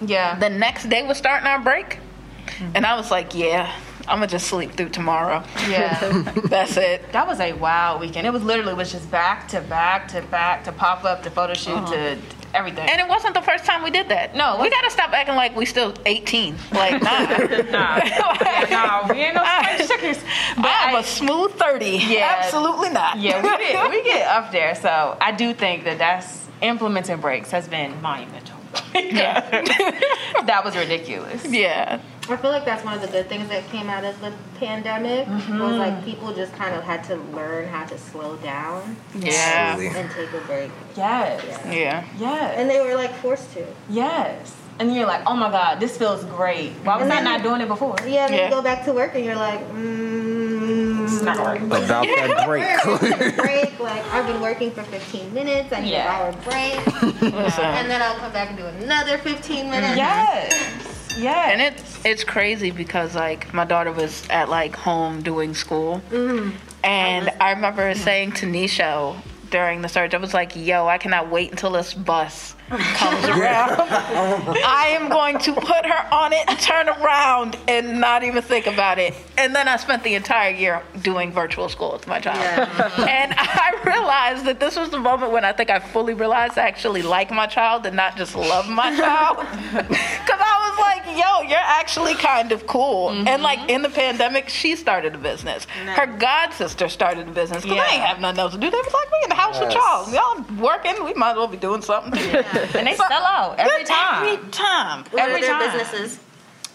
[0.00, 0.38] Yeah.
[0.38, 1.98] The next day was starting our break.
[2.46, 2.70] Mm-hmm.
[2.76, 3.74] And I was like, yeah,
[4.06, 5.42] I'm gonna just sleep through tomorrow.
[5.68, 6.22] yeah.
[6.44, 7.10] That's it.
[7.12, 8.24] That was a wild weekend.
[8.24, 11.54] It was literally was just back to back to back to pop up to photo
[11.54, 12.16] shoot to uh-huh.
[12.54, 12.88] Everything.
[12.88, 14.34] And it wasn't the first time we did that.
[14.34, 16.54] No, we gotta stop acting like we still 18.
[16.72, 17.10] Like, nah.
[17.10, 19.44] nah, yeah, nah, we ain't no
[19.76, 20.24] spring chickens.
[20.56, 21.86] But I'm I- a smooth 30.
[21.86, 22.36] Yeah.
[22.42, 23.18] Absolutely not.
[23.18, 24.74] yeah, we get we get up there.
[24.74, 28.56] So I do think that that's implementing breaks has been monumental.
[28.92, 31.44] that was ridiculous.
[31.44, 32.00] yeah.
[32.32, 35.26] I feel like that's one of the good things that came out of the pandemic
[35.26, 35.58] Mm-hmm.
[35.58, 39.78] was like people just kind of had to learn how to slow down Yeah.
[39.78, 40.70] And take a break.
[40.96, 41.42] Yes.
[41.70, 42.04] Yeah.
[42.18, 42.54] Yes.
[42.58, 43.64] And they were like forced to.
[43.88, 44.56] yes.
[44.80, 46.72] And you're like, oh my God, this feels great.
[46.82, 47.94] Why was I not doing it before?
[48.06, 48.44] Yeah, then Yeah.
[48.46, 51.66] you go back to work and you're like, mm, It's not working.
[51.66, 53.36] About that break.
[53.36, 53.78] break.
[53.78, 55.72] Like I've been working for 15 minutes.
[55.72, 56.08] I need Yeah.
[56.08, 59.96] an hour break, and then I'll come back and do another 15 minutes.
[59.96, 61.01] Yes.
[61.16, 61.52] Yes.
[61.52, 66.56] And it's it's crazy because like my daughter was at like home doing school, mm-hmm.
[66.84, 69.16] and I remember saying to Nisha
[69.50, 73.80] during the search, I was like, "Yo, I cannot wait until this bus comes around.
[73.80, 78.66] I am going to put her on it, and turn around, and not even think
[78.66, 82.68] about it." And then I spent the entire year doing virtual school with my child,
[83.08, 86.62] and I realized that this was the moment when I think I fully realized I
[86.66, 89.38] actually like my child and not just love my child,
[89.72, 93.42] because I was like, "Yo, you're actually kind of cool." And mm-hmm.
[93.42, 95.64] like in the pandemic, she started a business.
[95.64, 98.06] Her god sister started a business because they ain't Yeah.
[98.06, 98.70] have nothing else to do.
[98.70, 100.12] They was like, "We in the house with Yes.
[100.12, 100.36] y'all.
[100.36, 101.04] Y'all working?
[101.04, 102.42] We might as well be doing something." too."
[102.74, 104.26] And they sell out every time.
[104.26, 105.04] Every time.
[105.10, 105.78] What are Every their time.
[105.78, 106.18] businesses?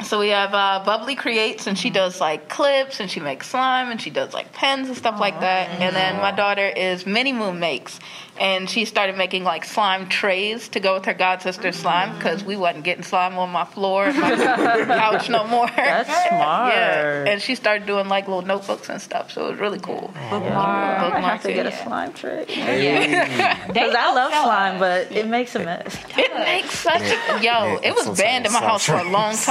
[0.03, 3.89] So we have uh, Bubbly Creates, and she does like clips, and she makes slime,
[3.91, 5.69] and she does like pens and stuff like that.
[5.81, 7.99] And then my daughter is Mini Moon Makes,
[8.39, 12.43] and she started making like slime trays to go with her god sister slime because
[12.43, 14.17] we wasn't getting slime on my floor and
[14.87, 15.67] my couch no more.
[15.75, 16.73] That's smart.
[16.73, 20.11] Yeah, and she started doing like little notebooks and stuff, so it was really cool.
[20.15, 22.45] I have to get a slime tray.
[22.77, 23.67] Yeah.
[23.67, 25.97] Because I love slime, but it makes a mess.
[26.17, 27.79] It makes such a yo.
[27.81, 29.45] It was banned in my house for a long nice.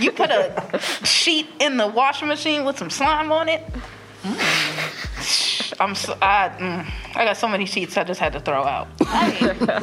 [0.00, 3.62] You put a sheet in the washing machine with some slime on it.
[5.80, 8.88] I'm so, I, mm, I got so many sheets I just had to throw out.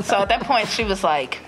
[0.06, 1.40] so at that point, she was like,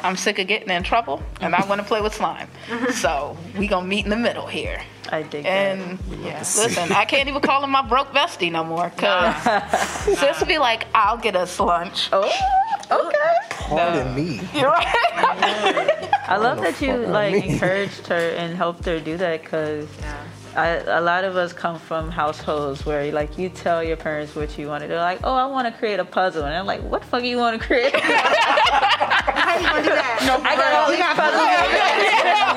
[0.00, 2.48] "I'm sick of getting in trouble, and I want to play with slime.
[2.92, 5.50] So we gonna meet in the middle here." I dig that.
[5.50, 8.90] And yeah, listen, I can't even call him my broke bestie no more.
[8.90, 9.34] Cause
[10.18, 12.30] sis would be like, "I'll get us lunch." Oh,
[12.90, 13.34] okay.
[13.50, 14.40] Pardon me.
[14.54, 14.86] You're right.
[16.28, 17.48] I love that you like me.
[17.50, 19.88] encouraged her and helped her do that because
[20.56, 24.66] a lot of us come from households where like you tell your parents what you
[24.68, 24.94] want to do.
[24.96, 27.36] Like, oh, I want to create a puzzle, and I'm like, what the fuck you
[27.36, 27.94] want to create?
[28.00, 30.18] How you gonna do that?
[30.26, 32.48] No, I got all these puzzles.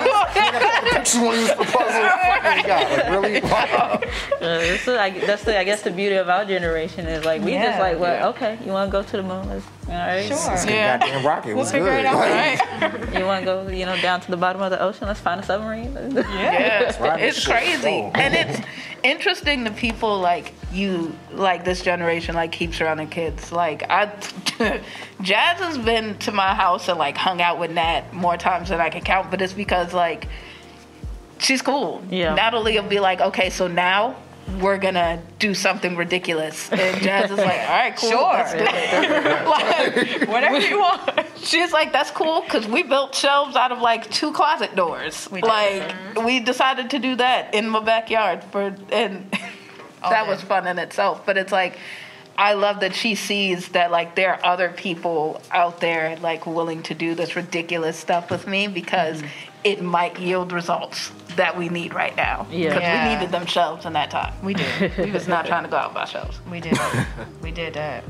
[0.92, 2.08] What you want to use for puzzle?
[2.42, 3.42] Fucking God, like, really?
[3.52, 4.00] Wow.
[4.42, 7.42] Uh, this is, I, that's the, I guess the beauty of our generation is like
[7.44, 7.66] we Yeah.
[7.68, 10.38] just like well okay you want to go to the moon let's all right Sure.
[10.74, 10.98] Yeah.
[10.98, 12.00] Goddamn rocket was figure good.
[12.00, 14.82] it out, Like, you want to go you know down to the bottom of the
[14.82, 17.20] ocean let's find a submarine Yeah, right.
[17.24, 18.60] it's crazy, and it's
[19.04, 23.52] interesting The people like you, like this generation, like keeps surrounding kids.
[23.52, 24.06] Like I,
[25.22, 28.80] Jaz has been to my house and like hung out with Nat more times than
[28.80, 30.28] I can count, but it's because like
[31.40, 32.02] she's cool.
[32.10, 32.36] Yeah.
[32.36, 34.16] Natalie will be like, okay, so now.
[34.60, 38.34] We're gonna do something ridiculous, and Jaz is like, "All right, cool, Sure.
[38.34, 41.26] let's do it." like, Whatever you want.
[41.38, 45.28] She's like, that's cool because we built shelves out of like two closet doors.
[45.32, 45.48] We did.
[45.48, 46.26] like mm-hmm.
[46.26, 49.32] we decided to do that in my backyard for, and
[50.02, 51.26] that oh, was fun in itself.
[51.26, 51.78] But it's like,
[52.38, 56.84] I love that she sees that like there are other people out there like willing
[56.84, 59.28] to do this ridiculous stuff with me because mm-hmm.
[59.64, 62.46] it might yield results that we need right now.
[62.50, 62.70] Yeah.
[62.70, 63.08] because Yeah.
[63.10, 64.34] we needed them shelves in that time.
[64.44, 64.98] We did.
[64.98, 66.40] We was not trying to go out by shelves.
[66.50, 66.78] We did.
[67.42, 68.04] We did that.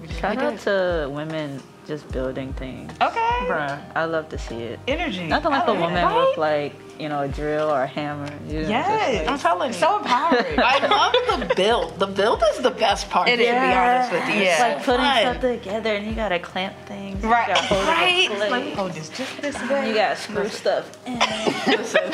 [0.00, 0.16] We did.
[0.16, 0.60] shout we out did.
[0.60, 3.18] to women just building things Okay.
[3.48, 5.26] bruh I love to see it Energy.
[5.26, 5.80] nothing like I a love it.
[5.80, 6.26] woman Right?
[6.28, 9.18] with like you know a drill or a hammer you know, Yes.
[9.20, 9.78] like- I'm telling you.
[9.78, 10.58] So empowering.
[10.58, 11.98] I love the build.
[11.98, 13.28] The build is the best part.
[13.28, 13.50] It to is.
[13.50, 14.34] be honest with you.
[14.42, 14.50] Yeah.
[14.50, 15.22] It's like putting Fun.
[15.34, 17.22] something together and you gotta clamp things things.
[17.22, 17.48] You Right.
[17.48, 18.28] gotta hold Right.
[18.28, 18.50] place.
[18.50, 19.88] Like, hold this just this way.
[19.88, 21.18] You gotta screw stuff in.
[21.66, 22.12] Listen,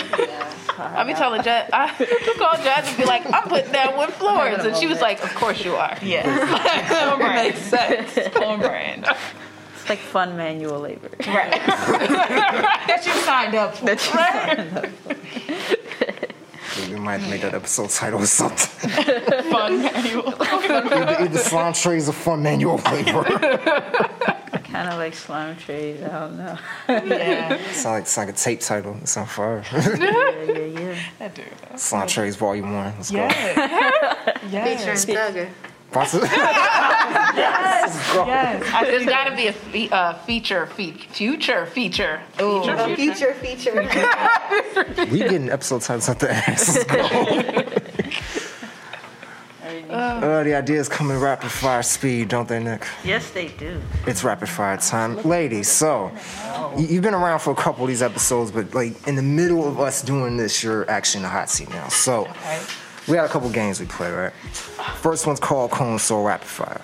[0.79, 1.89] I be telling Jaz, I
[2.39, 4.65] call Jaz and be like, I'm putting down wood floors.
[4.65, 5.97] And she was like, Of course you are.
[6.03, 6.27] Yes.
[7.09, 7.35] Cornbread.
[7.55, 8.35] Makes sense.
[8.35, 9.07] Cornbread.
[9.85, 11.11] It's like fun manual labor.
[11.27, 11.51] Right.
[12.87, 13.85] that you signed up for.
[13.85, 14.91] right?
[16.89, 18.89] We might make that episode title or something.
[19.53, 20.35] Fun manual.
[20.41, 23.25] either, either slime trays or fun manual labor.
[23.25, 26.03] Kind of like slime trays.
[26.03, 26.59] I don't know.
[26.89, 27.59] Yeah.
[27.73, 28.97] Sound like, sound like a tape title.
[29.03, 29.63] It's on fire.
[29.71, 30.99] Yeah, yeah, yeah.
[31.21, 31.43] I do.
[31.77, 32.95] slime trays volume one.
[32.97, 33.19] Let's go.
[33.19, 34.41] Yes.
[34.51, 35.05] yes.
[35.05, 35.49] Featuring Thugger.
[35.95, 36.29] Possibly.
[37.37, 38.73] Yes.
[38.73, 42.21] I There's see got to be a fe- uh, feature, fe- future feature.
[42.37, 43.75] Feature, A future feature.
[45.11, 46.77] we getting episode titles at the ass.
[46.77, 46.85] Let's
[49.91, 49.95] go.
[49.95, 52.87] Uh, the ideas come in rapid fire speed, don't they, Nick?
[53.05, 53.81] Yes, they do.
[54.07, 55.17] It's rapid fire time.
[55.23, 56.13] Ladies, so
[56.77, 59.67] you- you've been around for a couple of these episodes, but like in the middle
[59.69, 61.89] of us doing this, you're actually in the hot seat now.
[61.89, 62.29] So
[63.09, 64.33] we had a couple games we played, right?
[65.01, 66.81] First one's called Cole and Soul Rapid Fire.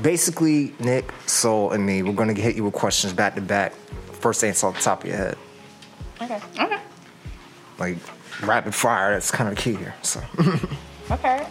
[0.00, 3.72] Basically, Nick, Soul, and me, we're gonna hit you with questions back to back.
[4.12, 5.36] First answer off the top of your head.
[6.20, 6.40] Okay.
[6.60, 6.78] Okay.
[7.78, 7.96] Like
[8.42, 9.94] rapid fire, that's kind of key here.
[10.02, 10.20] So,
[11.10, 11.46] Okay.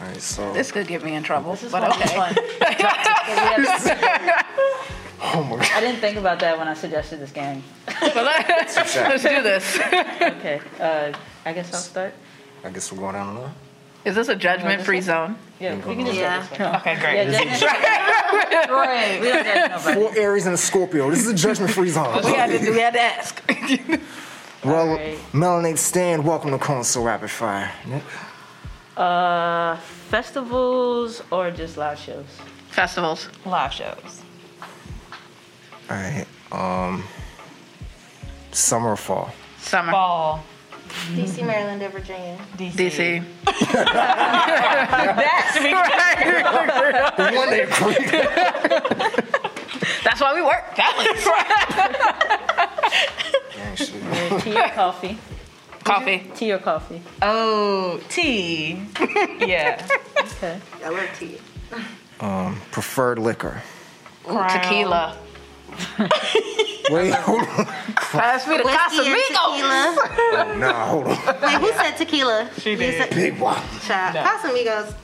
[0.00, 2.16] right, so This could get me in trouble, This is but gonna okay.
[2.16, 2.34] fun.
[5.22, 7.62] oh my god, I didn't think about that when I suggested this game.
[8.00, 9.78] But let's, let's do this.
[10.36, 11.12] Okay, uh,
[11.44, 12.14] I guess I'll start.
[12.66, 13.54] I guess we're going down the line.
[14.04, 15.36] Is this a judgment free zone?
[15.60, 16.40] Yeah, we can just Yeah.
[16.40, 16.74] this one.
[16.76, 17.28] Okay, great.
[17.28, 18.68] Yeah, judgment.
[18.68, 19.20] Great.
[19.20, 19.94] We don't judge nobody.
[20.00, 21.10] Four Aries and a Scorpio.
[21.10, 22.20] This is a judgment-free zone.
[22.24, 23.42] We had to, we had to ask.
[24.64, 25.18] Well, Alright.
[25.32, 27.70] Melanade Stand, welcome to Cole and Soul Rapid Fire.
[27.86, 28.02] Nick?
[28.96, 32.24] Uh, festivals or just live shows?
[32.70, 33.28] Festivals.
[33.44, 34.22] Live shows.
[35.88, 36.26] All right.
[36.50, 37.04] Um,
[38.50, 39.30] summer or fall?
[39.58, 39.92] Summer.
[39.92, 40.42] Fall.
[41.14, 42.38] DC, Maryland, and Virginia.
[42.56, 42.72] DC.
[42.74, 43.22] DC.
[47.16, 47.94] That's One day agree.
[50.04, 50.74] That's why we work.
[50.76, 51.26] Balance.
[53.58, 55.18] Actually, Tea or coffee?
[55.84, 56.30] Coffee.
[56.34, 57.00] Tea or coffee?
[57.22, 58.82] Oh, tea.
[59.46, 59.86] Yeah.
[60.18, 60.58] Okay.
[60.84, 61.38] I love tea.
[62.20, 63.62] um, preferred liquor.
[64.24, 64.48] Crown.
[64.50, 65.16] Tequila.
[66.90, 67.66] Wait, hold on.
[67.96, 69.96] Pass me the Whiskey and Casamigos.
[70.08, 70.56] tequila.
[70.58, 71.16] Nah, hold on.
[71.42, 72.48] Wait, who said tequila?
[72.58, 72.98] She You did.
[72.98, 73.62] said- Big wow.
[73.86, 74.16] Child.
[74.16, 74.94] Casamigos.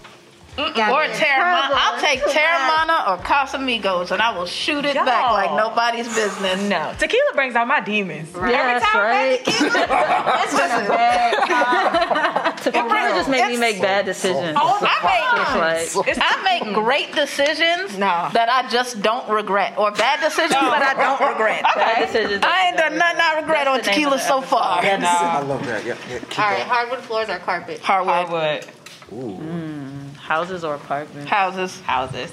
[0.58, 1.70] Or Got me in Teremana.
[1.72, 2.28] I'll take Too.
[2.28, 5.32] Teremana or Casamigos and I will shoot it back Y'all.
[5.32, 6.60] like nobody's business.
[6.68, 6.92] No.
[6.98, 8.30] Tequila brings out my demons.
[8.34, 8.52] Right.
[8.54, 9.40] Every That's time right.
[9.40, 14.56] have tequila, it's just a bad Tequila just make me make bad decisions.
[14.60, 18.28] Oh, I It's like, make, I make great decisions No.
[18.34, 21.62] that I just don't regret, or bad decisions that I don't regret.
[21.74, 22.44] bad decisions.
[22.46, 24.50] I ain't done nothing I regret on That's the tequila so episode.
[24.50, 24.84] far.
[24.84, 25.84] Yeah, I love that.
[25.84, 26.18] Yeah, yeah.
[26.18, 26.68] Keep All right, going.
[26.68, 27.80] hardwood floors or carpet?
[27.80, 28.66] Hardwood Hardwood.
[29.12, 29.81] Mm.
[30.22, 31.28] Houses or apartments?
[31.30, 31.80] houses.
[31.82, 32.30] Houses.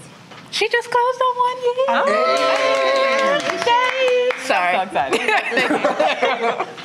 [0.51, 1.57] She just closed on one.
[1.63, 1.73] You
[4.45, 4.73] Sorry.
[4.73, 6.67] So excited.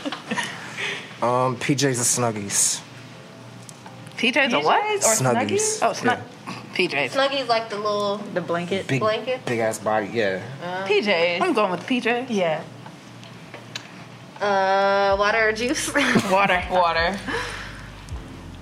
[1.23, 2.83] Um, PJs or Snuggies?
[4.19, 4.83] PJ's a what?
[4.85, 5.79] PJs or Snuggies.
[5.81, 6.19] Oh, snug.
[6.75, 7.11] PJs.
[7.12, 8.87] Snuggies like the little The blanket?
[8.87, 9.43] Big, blanket.
[9.47, 10.09] big ass body.
[10.12, 10.43] Yeah.
[10.87, 11.40] PJs.
[11.40, 12.27] I'm going with PJs.
[12.29, 12.62] Yeah.
[14.38, 15.88] Uh, water or juice?
[16.31, 16.62] Water.
[16.71, 17.17] Water.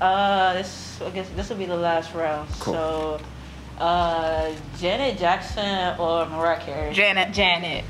[0.01, 2.49] Uh, this I guess this will be the last round.
[2.61, 2.75] Cool.
[2.75, 3.21] So,
[3.79, 6.93] uh, Janet Jackson or Mariah Carey?
[6.95, 7.33] Janet.
[7.33, 7.85] Janet.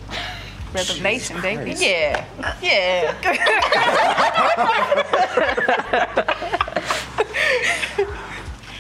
[0.73, 1.75] Resignation, baby.
[1.75, 1.83] Christ.
[1.83, 2.25] Yeah.
[2.63, 3.13] Yeah.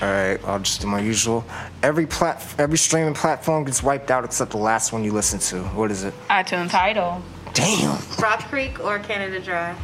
[0.00, 1.44] All right, I'll just do my usual.
[1.82, 5.62] Every plat, every streaming platform gets wiped out except the last one you listen to.
[5.76, 6.12] What is it?
[6.28, 6.70] iTunes.
[6.70, 7.22] Tidal.
[7.54, 7.98] Damn.
[8.18, 9.76] Rock Creek or Canada Dry?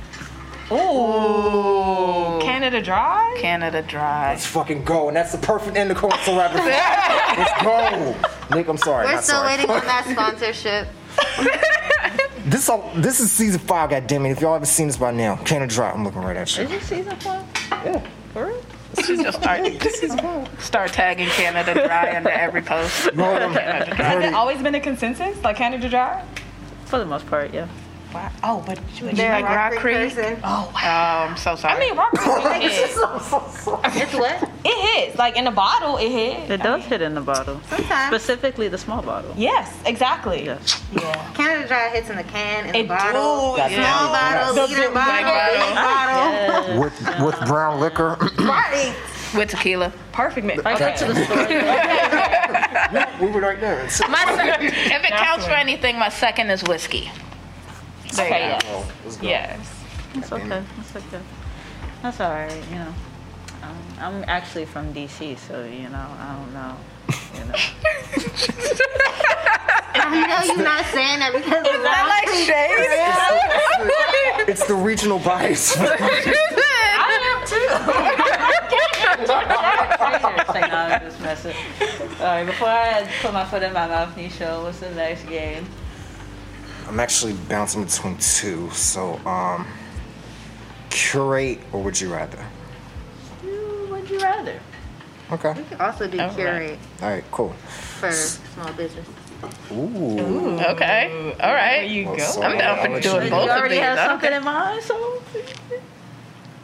[0.71, 2.39] Ooh.
[2.43, 3.37] Canada Dry?
[3.41, 4.31] Canada Dry.
[4.31, 7.37] Let's fucking go, and that's the perfect end to Cole and Soul Rapid Fire.
[7.39, 8.57] Let's go.
[8.57, 9.07] Nick, I'm sorry.
[9.07, 9.57] We're still sorry.
[9.57, 10.89] waiting on that sponsorship.
[12.45, 13.91] This all, this is season five.
[13.91, 14.31] God damn it!
[14.31, 15.91] If y'all haven't seen this by now, Canada Dry.
[15.91, 16.65] I'm looking right at you.
[16.65, 17.45] Is it season one?
[18.33, 18.63] For real?
[19.05, 19.61] She just start,
[20.59, 23.05] start tagging Canada Dry under every post.
[23.07, 23.53] You heard him?
[23.53, 24.05] Canada Dry.
[24.05, 24.35] Has it it?
[24.35, 25.43] always been a consensus?
[25.45, 26.25] Like Canada Dry?
[26.87, 27.69] For the most part, yeah.
[28.15, 28.31] Wow.
[28.43, 30.15] Oh, but you, They're like a Rock, Rock Creek, Creek?
[30.17, 30.41] person.
[30.43, 31.25] Oh, wow.
[31.27, 31.75] Oh, I'm so sorry.
[31.75, 32.93] I mean, Rock Creek it hits.
[32.97, 34.51] It's what?
[34.65, 35.19] It hits.
[35.19, 36.51] Like in the bottle, it hits.
[36.51, 37.61] It does hit in the bottle.
[37.69, 38.09] Sometimes.
[38.15, 39.35] Specifically the small bottle.
[39.37, 40.47] Yes, exactly.
[40.47, 40.83] Yes.
[40.93, 41.31] Yeah.
[41.35, 43.57] Canada Dry hits in the can, in It the bottle.
[43.57, 43.75] do.
[43.75, 45.67] Small bottle, The liter bottle, bottle.
[45.67, 46.81] big bottle.
[46.83, 48.17] With with brown liquor.
[48.39, 48.95] Right.
[49.37, 49.93] With tequila.
[50.13, 50.65] Perfect mix.
[50.65, 50.97] Like Okay.
[50.97, 51.47] to the story.
[53.21, 53.75] we were right there.
[53.85, 57.11] It's- My se- if it counts for anything, my second is whiskey.
[58.17, 58.47] There you Okay, go.
[58.49, 58.65] yes.
[58.69, 59.27] Oh, let's go.
[59.29, 59.85] Yes.
[60.15, 60.63] It's okay.
[60.81, 61.21] It's okay.
[62.03, 62.63] That's all right.
[62.71, 62.95] You know,
[63.63, 66.77] um, I'm actually from DC, so you know, I don't know.
[67.35, 67.55] You know.
[70.01, 71.99] I know you're not saying that because of that.
[71.99, 72.29] I like
[74.39, 74.49] shade.
[74.49, 75.77] It's the regional bias.
[80.49, 81.55] Say, no, I'm just messing.
[82.21, 85.67] All right, before I put my foot in my mouth, Nisha, what's the next game?
[86.89, 88.71] I'm actually bouncing between two.
[88.71, 89.67] So, um,
[90.91, 92.43] curate or would you rather?
[93.45, 94.59] Ooh, Would you rather?
[95.31, 95.53] Okay.
[95.53, 96.37] We could also do All right.
[96.37, 97.25] curate All right.
[97.31, 97.51] Cool.
[98.01, 99.07] for small business.
[99.71, 100.59] Ooh.
[100.61, 101.35] Okay.
[101.41, 101.81] All right.
[101.81, 102.25] There you Well, go.
[102.25, 103.85] so I'm down for let doing you- both You of already these.
[103.85, 105.23] have something in mind, so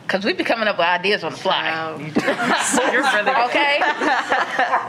[0.06, 1.68] Because we be coming up with ideas on the fly.
[1.70, 1.96] Wow.
[1.98, 3.76] You're really Okay?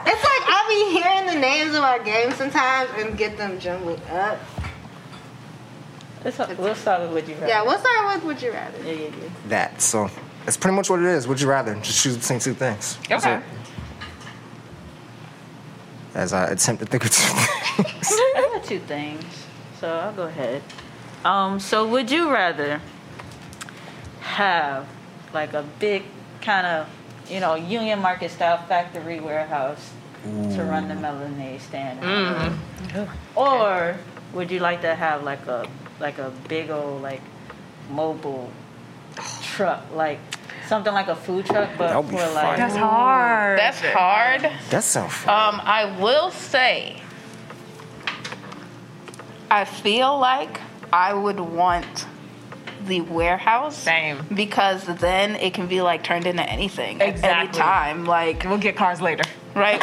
[0.07, 3.99] It's like I'll be hearing the names of our games sometimes and get them jumbled
[4.09, 4.39] up.
[6.26, 7.47] Let's, we'll start with would you rather.
[7.47, 8.78] Yeah, we'll start with Would You Rather.
[8.84, 9.30] Yeah, yeah, yeah.
[9.47, 9.82] That.
[9.82, 10.09] So,
[10.43, 11.28] that's pretty much what it is.
[11.28, 11.73] Would you rather?
[11.76, 12.97] Just choose between two things.
[13.07, 13.36] That's Okay.
[13.38, 13.43] it.
[16.15, 18.11] As I attempt to think of two things.
[18.36, 19.23] I got two things,
[19.80, 20.61] so I'll go ahead.
[21.26, 22.80] Um, so would you rather
[24.21, 24.88] have
[25.34, 26.03] like a big
[26.41, 26.88] kind of,
[27.30, 29.91] you know, Union Market style factory warehouse
[30.23, 31.99] to run the Melanade stand,
[33.36, 33.95] or
[34.34, 35.67] would you like to have like a
[35.99, 37.21] like a big old like
[37.89, 38.51] mobile
[39.41, 40.19] truck, like
[40.67, 42.33] something like a food truck, but That'd be for fire.
[42.33, 43.59] like That's hard.
[43.59, 44.41] That's hard.
[44.69, 45.55] That sounds fun.
[45.55, 47.01] Um, I will say,
[49.49, 50.59] I feel like
[50.91, 52.07] I would want
[52.85, 53.77] the warehouse.
[53.77, 54.25] Same.
[54.33, 58.05] Because then it can be like turned into anything at any time.
[58.05, 59.23] Like, We'll get cars later.
[59.59, 59.79] right?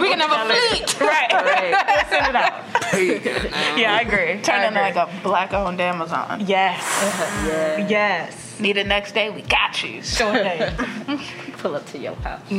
[0.00, 1.00] we can have a fleet.
[1.00, 1.30] Right.
[1.32, 2.06] Right.
[2.08, 3.78] Send it out.
[3.78, 4.40] yeah, I agree.
[4.42, 4.94] Turn I into agree.
[4.94, 6.42] like a black owned Amazon.
[6.46, 6.80] Yes.
[7.46, 8.42] yeah, Yes.
[8.58, 9.28] Need it next day?
[9.28, 10.00] We got you.
[10.02, 11.20] Sure thing.
[11.58, 12.40] pull up to your house.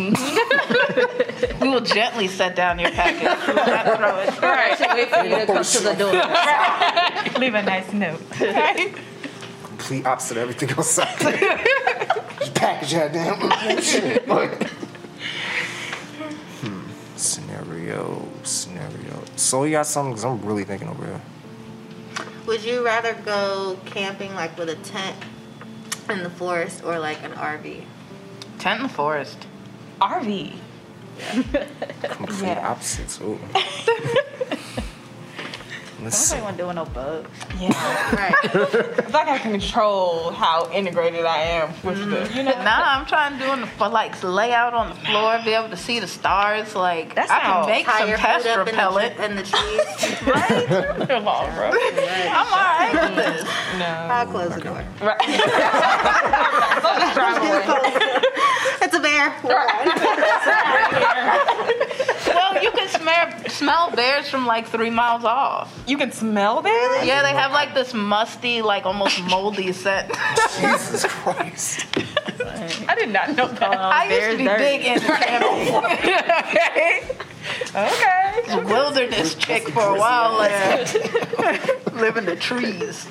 [1.60, 3.48] We will gently set down your package.
[3.48, 4.42] We will not throw it.
[4.42, 4.80] Right.
[4.94, 7.40] Wait for you to come to the door.
[7.42, 8.22] Leave a nice note.
[8.40, 8.96] Right?
[9.70, 11.58] Complete opposite of everything else out there.
[12.40, 14.28] Just package that damn shit.
[17.88, 19.24] Scenario, scenario.
[19.38, 20.14] So you got something?
[20.14, 21.22] Cause I'm really thinking over here.
[22.46, 25.16] Would you rather go camping like with a tent
[26.10, 27.86] in the forest or like an RV?
[28.60, 29.38] Tent in the forest.
[30.02, 30.54] RV.
[32.04, 32.70] Complete Yeah.
[32.72, 33.20] opposites.
[36.00, 36.04] Ooh.
[36.04, 36.38] Let's see.
[36.38, 37.30] Nobody want doing no bugs.
[37.60, 38.16] Yeah.
[38.16, 38.36] Right.
[38.44, 42.38] I like I can control how integrated I am with the, mm-hmm.
[42.38, 42.52] you know.
[42.68, 45.70] Nah, I'm trying to do it for like lay out on the floor, be able
[45.70, 46.76] to see the stars.
[46.76, 49.16] Like That I can make some pest food in the, repellent.
[49.16, 50.22] tr- in the trees.
[50.28, 51.08] Right?
[51.08, 51.72] Come on, bro.
[51.72, 53.16] I'm alright with mm-hmm.
[53.16, 53.44] this.
[53.80, 53.86] No.
[53.86, 54.84] I'll close the door.
[55.02, 55.18] Right.
[58.82, 59.34] It's a bear.
[62.38, 65.84] Well, you can smell smell bears from like three miles off.
[65.88, 67.06] You can smell bears.
[67.06, 70.14] Yeah, they have like this musty, like almost moldy scent.
[70.60, 71.86] Jesus Christ.
[72.88, 73.78] I did not know that.
[73.80, 74.64] I used to be dirty.
[74.64, 75.76] big into camping.
[75.76, 77.18] okay.
[77.76, 78.64] Okay.
[78.66, 83.08] Wilderness chick for a while, like live in the trees.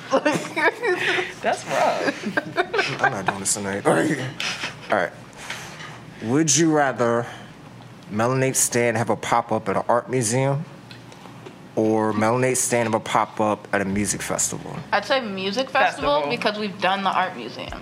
[1.41, 3.01] That's rough.
[3.01, 3.85] I'm not doing this tonight.
[3.85, 4.19] All right.
[4.91, 5.11] All right.
[6.23, 7.25] Would you rather
[8.11, 10.63] Melanade Stand have a pop up at an art museum
[11.75, 14.75] or Melanade Stand have a pop up at a music festival?
[14.91, 16.29] I'd say music festival, Festival.
[16.37, 17.81] because we've done the art museum.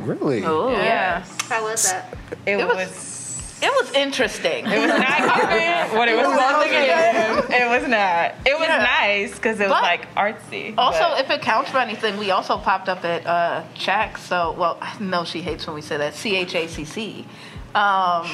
[0.00, 0.40] Really?
[0.40, 1.24] Yeah.
[1.48, 2.16] How was that?
[2.46, 3.18] It, It was- was.
[3.64, 4.66] It was interesting.
[4.66, 7.60] It was not giving what it was supposed to give.
[7.60, 8.34] It was not.
[8.44, 8.78] It was Yeah.
[9.00, 10.74] nice because it was But- like artsy.
[10.76, 14.18] Also, but- if it counts for anything, we also popped up at uh, Chac.
[14.18, 16.16] So, well, I know she hates when we say that.
[16.16, 17.24] C H A C C.
[17.74, 18.26] Um,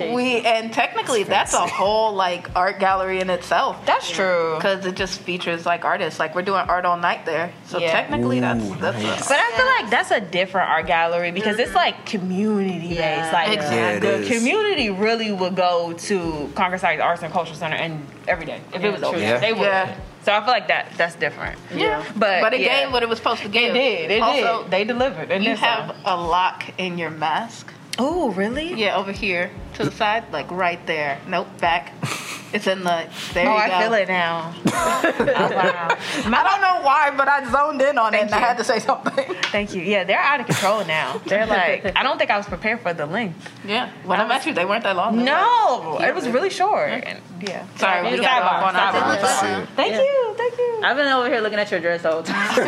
[0.14, 4.54] we and technically that's a whole like art gallery in itself that's true.
[4.56, 6.18] because it just features like artists.
[6.18, 7.52] Like we're doing art all night there.
[7.66, 7.92] So Yeah.
[7.92, 9.28] technically that's Ooh, that's nice.
[9.28, 13.32] But I feel like that's a different art gallery because it's like community based.
[13.32, 14.08] Like Exactly.
[14.08, 18.46] Yeah, the community really would go to Congress Heights Arts and Culture Center and every
[18.46, 19.20] day if it was open.
[19.20, 19.38] Yeah.
[19.38, 19.62] They would.
[19.62, 19.94] Yeah.
[20.22, 21.58] So I feel like that that's different.
[21.74, 22.04] yeah.
[22.16, 22.84] But but it yeah.
[22.84, 23.74] gave what it was supposed to give.
[23.74, 24.08] It give.
[24.08, 24.10] did.
[24.10, 24.70] It also, did.
[24.70, 25.30] They delivered.
[25.30, 27.72] And You then have a lock in your mask.
[27.98, 28.74] Oh, really?
[28.74, 31.20] Yeah, over here to the side, like right there.
[31.26, 31.92] Nope, back.
[32.52, 33.06] It's in the.
[33.34, 33.80] There oh, you I go.
[33.80, 34.54] feel it now.
[34.66, 35.88] oh, wow.
[35.90, 38.78] I don't know why, but I zoned in on it and I had to say
[38.78, 39.34] something.
[39.52, 39.82] Thank you.
[39.82, 41.18] Yeah, they're out of control now.
[41.26, 43.50] They're like, I don't think I was prepared for the length.
[43.66, 43.90] Yeah.
[44.04, 45.24] When I met you, they weren't that long.
[45.24, 46.88] No, it was really short.
[46.90, 47.66] And yeah.
[47.76, 49.20] Sorry, we got Sidebar, off on our sidebar.
[49.20, 49.68] That's it.
[49.76, 50.80] Thank you, thank you.
[50.84, 52.66] I've been over here looking at your dress all the whole time.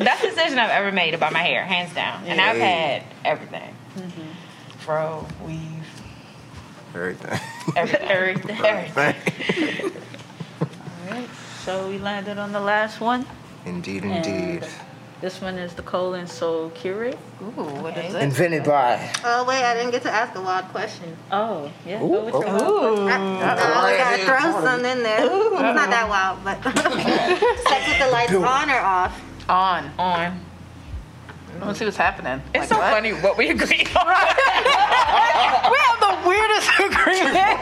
[0.00, 2.24] Best decision I've ever made about my hair, hands down.
[2.26, 3.74] And I've had everything.
[3.96, 4.30] Mm-hmm.
[4.78, 5.75] Fro, weave,
[6.96, 7.38] Everything.
[7.76, 9.14] everything, everything.
[9.44, 9.92] everything.
[11.08, 11.28] Alright,
[11.62, 13.26] so we landed on the last one.
[13.66, 14.66] Indeed, And indeed.
[15.20, 17.18] this one is the Cole and Soul Curate.
[17.42, 18.22] Ooh, what is it?
[18.22, 19.12] Invented by.
[19.24, 21.14] Oh wait, I didn't get to ask a wild question.
[21.30, 22.02] Oh, yeah.
[22.02, 22.64] Ooh, go with your okay.
[22.64, 23.12] wild question.
[23.12, 25.24] I, I gotta throw some in there.
[25.24, 25.52] Ooh.
[25.52, 26.62] It's not that wild, but
[27.68, 29.20] sex with the lights on or off.
[29.50, 29.90] On.
[29.98, 30.40] On.
[31.64, 32.42] Let's see what's happening.
[32.54, 32.90] It's Like, so what?
[32.92, 34.06] funny what we agree on.
[35.70, 37.58] We have the weirdest agreement.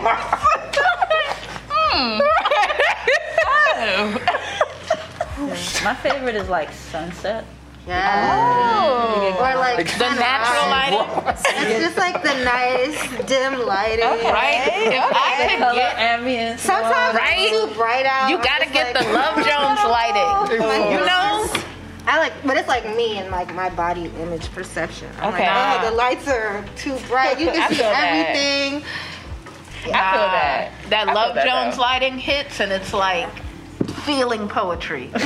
[1.71, 2.21] Hmm.
[3.87, 4.19] Oh.
[5.85, 7.45] My favorite is like sunset.
[7.87, 8.41] Yeah.
[8.87, 9.37] Oh.
[9.39, 11.35] Or like the natural lighting,
[11.69, 14.05] It's just like the nice dim lighting.
[14.07, 14.63] right?
[14.89, 16.59] If I could Color get, ambience.
[16.61, 17.37] Sometimes Right?
[17.41, 18.31] it's too bright out.
[18.31, 20.53] you gotta get like, the Love Jones lighting.
[20.93, 21.34] You know?
[22.07, 25.09] I like, but it's like me and like my body image perception.
[25.21, 25.47] I'm Okay.
[25.47, 27.39] like, oh, the lights are too bright.
[27.41, 28.13] You can see feel that.
[28.13, 28.85] everything.
[29.87, 30.71] I feel that.
[30.91, 31.83] That I Love that, Jones though.
[31.83, 33.29] lighting hits, and it's like
[34.05, 35.11] feeling poetry.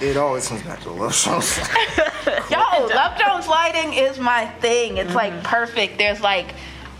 [0.00, 1.58] It, it always comes back to love songs.
[2.50, 4.96] Yo, Love Jones lighting is my thing.
[4.98, 5.42] It's like mm-hmm.
[5.42, 5.98] perfect.
[5.98, 6.54] There's like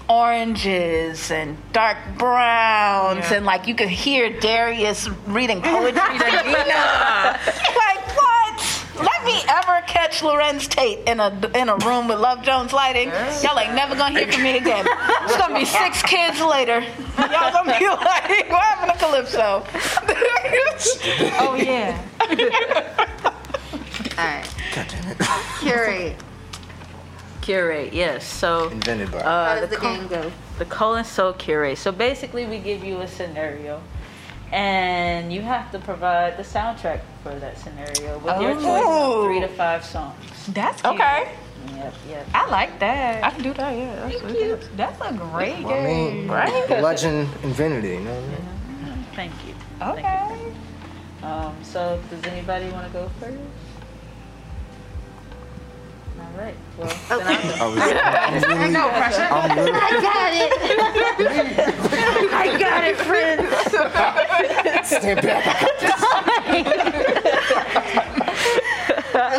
[0.08, 7.38] oranges and dark browns, and like you could hear Darius reading poetry to Nina.
[7.38, 8.27] like what?
[9.46, 13.08] Let ever catch Larenz Tate in a in a room with Love Jones lighting.
[13.42, 14.84] Y'all ain't never gonna hear from me again.
[15.22, 16.80] It's gonna be six kids later.
[17.18, 17.98] Y'all gonna be like,
[18.50, 19.64] what happened to Calypso?
[21.38, 22.02] Oh yeah.
[24.18, 24.46] All right.
[25.60, 26.16] Curate.
[27.40, 28.26] Curate, yes.
[28.26, 29.22] So Invented by.
[29.22, 30.32] How uh, does the, the col- game go?
[30.58, 31.78] the Cole and Soul curate.
[31.78, 33.80] So basically, we give you a scenario,
[34.52, 39.20] and you have to provide the soundtrack for that scenario with your choice Oh.
[39.20, 40.14] of three to five songs.
[40.48, 40.94] That's cute.
[40.94, 41.30] Okay.
[41.74, 42.26] Yep, yep.
[42.34, 43.22] I like that.
[43.24, 43.94] I can do that, yeah.
[44.08, 44.68] That's what it is.
[44.76, 45.84] That's a great I game.
[46.16, 46.68] mean, Right?
[46.68, 48.26] the legend invented it, you know what I
[48.94, 49.04] mean?
[49.14, 49.54] Thank you.
[49.82, 50.52] Okay.
[51.22, 53.36] Um, so does anybody want to go first?
[56.20, 56.54] All right.
[56.76, 57.80] Well, then I'll go.
[57.82, 59.22] I was, I'm really, No pressure.
[59.22, 60.52] I'm really, I got it.
[62.32, 63.48] I got it, friend.
[64.86, 65.62] stand back.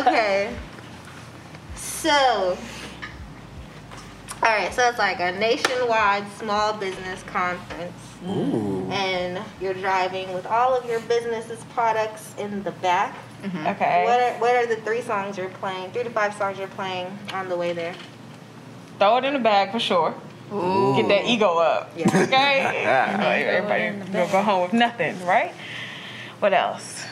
[0.06, 0.54] okay.
[1.74, 2.56] So,
[4.42, 4.72] all right.
[4.72, 7.92] So it's like a nationwide small business conference,
[8.28, 8.88] Ooh.
[8.90, 13.16] and you're driving with all of your business's products in the back.
[13.44, 14.04] Okay.
[14.04, 15.90] What are what are the three songs you're playing?
[15.92, 17.94] Three to five songs you're playing on the way there.
[18.98, 20.14] Throw it in the bag for sure.
[20.50, 21.92] Get that ego up.
[21.96, 22.06] Yeah.
[22.22, 22.84] Okay.
[23.56, 25.52] Everybody gonna go home with nothing, right?
[26.40, 27.04] What else?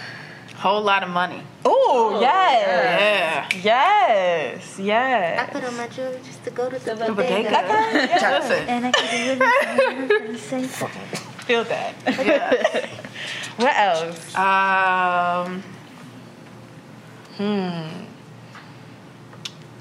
[0.57, 1.41] Whole lot of money.
[1.67, 3.55] Ooh, yes.
[3.63, 4.69] Yeah.
[4.79, 5.39] Yes.
[5.39, 7.15] I put on my jewelry just to go to the bodega.
[7.15, 8.39] bodega.
[8.41, 8.69] Listen.
[8.69, 10.67] And I can really say
[11.47, 11.95] Feel that.
[13.57, 14.35] what else?
[14.35, 15.63] Um.
[17.39, 18.05] Hmm.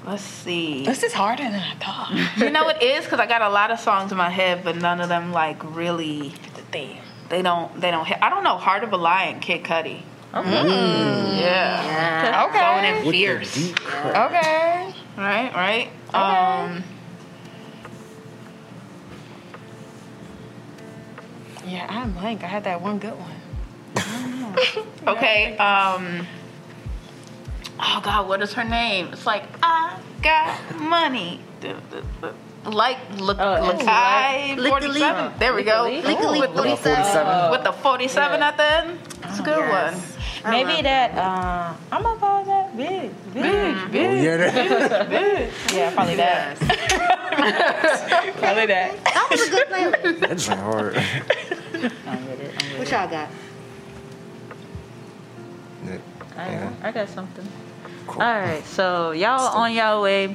[0.06, 0.84] Let's see.
[0.84, 2.38] This is harder than I thought.
[2.38, 4.76] You know it is because I got a lot of songs in my head, but
[4.76, 6.30] none of them like really.
[6.54, 6.98] the theme.
[7.28, 7.78] They don't.
[7.80, 8.18] They don't hit.
[8.22, 8.56] I don't know.
[8.56, 10.02] Heart of a Lion, Kid Cudi.
[10.32, 11.84] Yeah.
[11.84, 12.46] Yeah.
[12.48, 12.58] Okay.
[12.58, 13.72] Going in fierce.
[14.04, 14.94] Okay.
[15.16, 15.52] Right.
[15.54, 15.90] Right.
[16.14, 16.84] Um.
[21.66, 22.42] Yeah, I'm blank.
[22.44, 23.34] I had that one good one.
[25.06, 25.56] Okay.
[25.58, 26.26] Um.
[27.80, 29.08] Oh God, what is her name?
[29.12, 31.40] It's like I got money.
[31.60, 32.34] The- the- the-
[32.68, 35.26] Like look, Oh, Lakai Lick- forty seven.
[35.26, 35.84] Lick- There we go.
[35.84, 37.50] Lick- With the- 47.
[37.52, 38.98] with the forty seven at the end.
[39.24, 39.94] It's a good Yes.
[39.94, 40.50] one.
[40.52, 41.10] Maybe love that.
[41.16, 42.76] Uh, I'm gonna pause that.
[42.76, 44.22] Big, big, Oh, big.
[44.24, 44.36] yeah,
[45.08, 46.58] that, Yeah, probably that.
[48.38, 49.04] probably that.
[49.04, 50.20] That was a good playlist.
[50.28, 50.96] that's hard.
[50.96, 51.92] I'm with it.
[52.06, 53.28] I'm with What y'all got?
[56.36, 57.46] I, I got something.
[58.08, 60.34] All right, so y'all on y'all way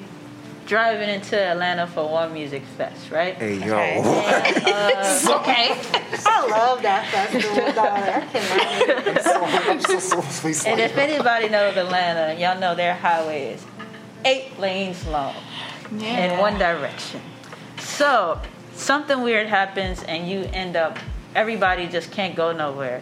[0.66, 3.36] driving into Atlanta for One Music Fest, right?
[3.36, 3.76] Hey, yo.
[3.76, 4.54] Okay.
[4.74, 5.70] Uh, okay.
[6.26, 7.78] I love that festival, dog.
[7.78, 9.68] I cannot.
[9.68, 13.54] I'm so, so, so, so, so And if anybody knows Atlanta, y'all know their highway
[13.54, 13.66] is
[14.26, 15.36] eight lanes long
[15.92, 17.22] in one direction.
[17.80, 18.40] So
[18.74, 20.98] something weird happens and you end up
[21.36, 23.02] everybody just can't go nowhere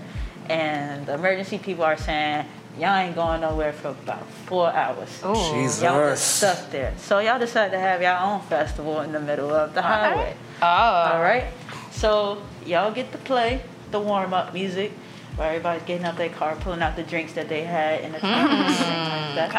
[0.50, 2.46] and the emergency people are saying
[2.82, 5.22] y'all ain't going nowhere for about four hours.
[5.22, 6.20] Y'all just Jesus.
[6.22, 6.94] stuck there.
[6.98, 10.36] So y'all decide to have your own festival in the middle of the highway.
[10.64, 10.66] Oh.
[10.66, 11.46] all right.
[11.92, 13.62] So y'all get to play
[13.92, 14.92] the warm-up music
[15.36, 18.20] where everybody's getting out their car pulling out the drinks that they had in the
[18.20, 18.88] trunk and everything
[19.36, 19.52] like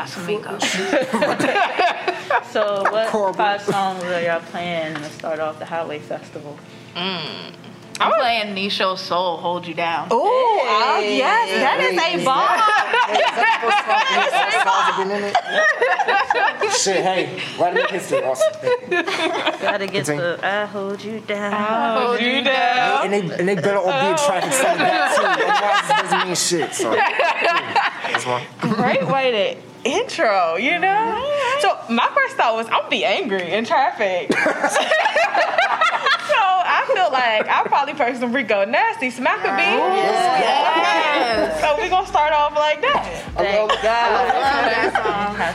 [2.50, 3.34] so what Horrible.
[3.34, 6.58] five songs are y'all playing to start off the highway festival
[8.02, 10.08] I'm playing Nisho Soul, Hold You Down.
[10.10, 12.58] Oh, yes, that is a bomb.
[16.72, 18.52] Shit, hey, right in history, awesome.
[18.54, 18.90] Thank.
[19.60, 22.02] Gotta get the I hold you down.
[22.02, 23.04] Hold you down.
[23.04, 24.62] And they, and they better all be in traffic oh.
[24.62, 25.22] saying that too.
[25.22, 26.74] Otherwise, doesn't mean shit.
[26.74, 26.90] So.
[28.74, 31.58] Great way to intro, you know?
[31.60, 34.30] So my first thought was I'm gonna be angry in traffic.
[37.12, 39.62] so I feel like I'll probably play some Rico Nasty Smack a beat.
[39.98, 41.60] Yes.
[41.60, 43.22] So we gonna start off like that.
[43.36, 45.02] Thank God.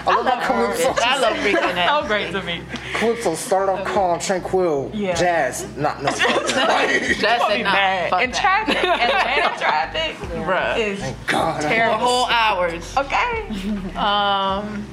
[0.08, 2.02] I love how Calypso, I love Rico now.
[2.02, 2.62] So great to me.
[2.94, 5.14] Calypso started off calm, tranquil, Yeah.
[5.16, 5.68] jazz.
[5.78, 6.12] Not no.
[6.12, 7.58] That's I'll it.
[7.58, 8.10] be Nah, mad.
[8.10, 10.78] fuck In traffic, Atlanta traffic Bruh.
[10.78, 11.98] is God, terrible.
[11.98, 12.96] whole hours.
[12.98, 13.48] Okay.
[13.98, 14.86] Um,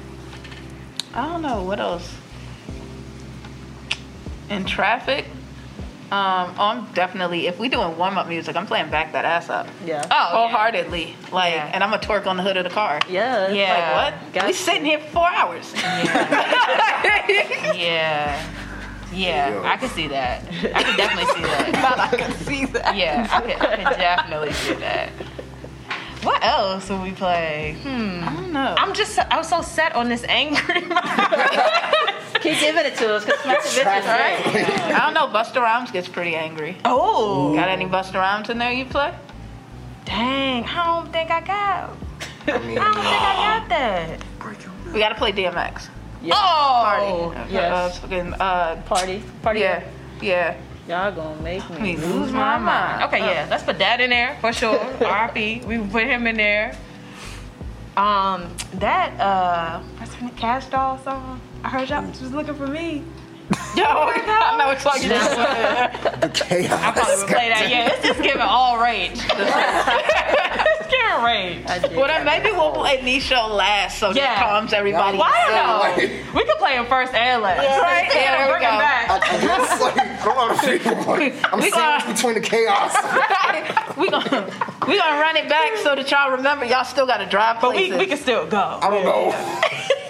[1.13, 2.11] I don't know what else.
[4.49, 5.25] In traffic,
[6.11, 9.67] um, I'm definitely if we doing warm up music, I'm playing back that ass up.
[9.85, 10.05] Yeah.
[10.11, 11.15] Oh, wholeheartedly.
[11.31, 11.71] Like, Yeah.
[11.73, 12.99] and I'm a twerk on the hood of the car.
[13.09, 13.49] Yeah.
[13.51, 13.73] Yeah.
[13.73, 14.33] like, Like what?
[14.33, 14.57] Got we to.
[14.57, 15.73] sitting here for four hours.
[17.75, 18.41] Yeah.
[19.11, 19.63] Yeah, Yo.
[19.63, 20.43] I can see that.
[20.73, 22.09] I can definitely see that.
[22.13, 22.95] I can see that.
[22.97, 25.09] Yeah, I can, I can definitely see that.
[26.25, 27.77] What else would we play?
[27.83, 28.23] Hmm.
[28.23, 28.75] I don't know.
[28.77, 30.81] I'm just I was so set on this angry.
[32.41, 34.93] Keep giving it to us because Smack the Bitches, right?
[34.93, 35.27] I don't know.
[35.27, 36.77] Busta Rhymes gets pretty angry.
[36.85, 39.13] oh, Got any Busta Rhymes in there you play?
[40.05, 40.63] dang!
[40.65, 41.89] I don't think I got.
[42.47, 44.93] I mean, I don't think I got that.
[44.93, 45.87] We gotta play DMX.
[46.31, 47.51] Oh, Party.
[47.53, 47.71] yes.
[47.97, 49.23] Uh, fucking, uh, Party.
[49.41, 49.59] Party.
[49.61, 49.83] yeah,
[50.21, 50.55] yeah.
[50.87, 53.03] Y'all gonna make me Me lose my mind.
[53.05, 54.77] Okay, yeah, let's put that in there for sure.
[55.03, 55.61] R.I.P.
[55.65, 56.77] We put him in there.
[57.97, 60.35] Um, that uh, what's her name?
[60.35, 61.41] Cash Doll song.
[61.63, 63.03] I heard y'all was looking for me.
[63.75, 66.71] Yo, I know it's like the chaos.
[66.71, 67.67] I probably would play that.
[67.69, 69.11] Yeah, it's just giving all rage.
[69.19, 71.65] it's giving rage.
[71.67, 71.95] I did.
[71.95, 74.33] Well, then maybe we'll play Nisho last so Yeah.
[74.35, 75.17] that calms everybody.
[75.17, 76.39] Well, I don't know.
[76.39, 77.59] We could play him first and last.
[77.59, 78.07] Right?
[78.15, 78.79] Yeah, there we bring him go.
[78.79, 79.09] back.
[79.09, 80.95] I, I guess, like, a lot of people.
[81.13, 82.95] Like, I'm We sandwiched gonna- between the chaos.
[83.97, 84.49] we gonna
[84.87, 87.91] we gonna run it back so that y'all remember y'all still gotta drive But we,
[87.95, 88.79] we can still go.
[88.81, 89.33] I don't know.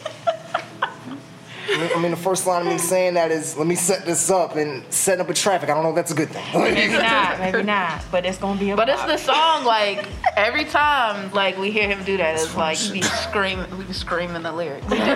[1.68, 4.55] I mean- the first line of me saying that is, let me set this up
[4.55, 5.70] and setting up a traffic.
[5.70, 6.43] I don't know if that's a good thing.
[6.61, 8.03] Maybe not, maybe not.
[8.11, 10.05] But it's gonna be a but it's the song like
[10.38, 14.51] every time like we hear him do that it's like we screaming we screaming the
[14.51, 14.86] lyrics.
[14.89, 15.03] We do.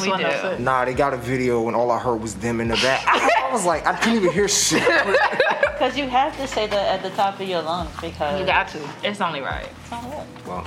[0.00, 0.58] We do.
[0.58, 3.04] Nah, they got a video and all I heard was them in the back.
[3.06, 4.82] I was like, I couldn't even hear shit.
[5.72, 8.68] Because you have to say that at the top of your lungs because You got
[8.68, 8.78] to.
[9.02, 9.68] It's only right.
[9.82, 10.26] It's only right.
[10.46, 10.64] Well,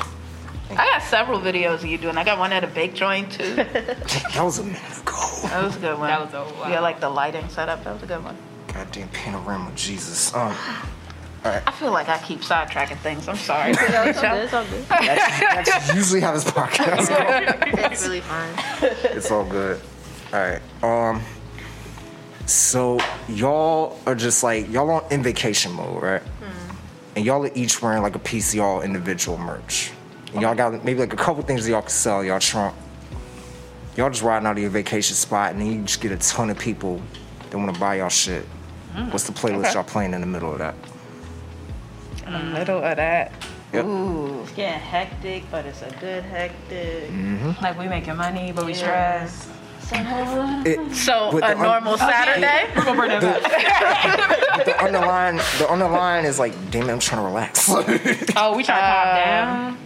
[0.71, 2.17] I got several videos of you doing.
[2.17, 3.55] I got one at a bake joint too.
[3.55, 3.75] That
[4.33, 5.13] that was a minute ago.
[5.43, 6.07] That was a good one.
[6.07, 6.69] That was a wow.
[6.69, 7.83] Yeah, like the lighting setup.
[7.83, 8.35] That was a good one.
[8.67, 10.33] Goddamn panorama, Jesus.
[10.33, 10.55] Um,
[11.43, 13.27] I feel like I keep sidetracking things.
[13.27, 13.71] I'm sorry.
[13.71, 14.43] it's all good.
[14.45, 14.85] It's all good.
[14.89, 17.91] that's, that's usually how this podcast goes.
[17.91, 18.49] It's really fun.
[19.15, 19.79] It's all good.
[20.33, 20.61] All right.
[20.83, 21.21] Um.
[22.47, 26.21] So y'all are just like y'all on in vacation mode, right?
[27.15, 29.91] And y'all are each wearing like a piece y'all individual merch.
[30.35, 32.75] And y'all got maybe like a couple things that y'all can sell y'all trunk.
[33.95, 36.49] Y'all just riding out of your vacation spot, and then you just get a ton
[36.49, 37.01] of people
[37.49, 38.45] that want to buy y'all shit.
[38.93, 39.11] Mm.
[39.13, 39.73] What's the playlist Okay.
[39.75, 40.75] y'all playing in the middle of that?
[42.27, 43.31] In the middle of that.
[43.71, 43.85] Yep.
[43.85, 44.41] Ooh.
[44.43, 47.09] It's getting hectic, but it's a good hectic.
[47.09, 47.63] Mm-hmm.
[47.63, 49.25] Like we making money, but we Yeah.
[49.27, 49.49] stressed.
[50.65, 52.65] It, So a un- normal Saturday.
[52.75, 54.65] We're gonna bring that back.
[54.65, 57.69] the underline, the underline is like, damn, it, I'm trying to relax.
[57.69, 57.77] Oh,
[58.57, 59.67] we trying to calm down.
[59.67, 59.77] Um,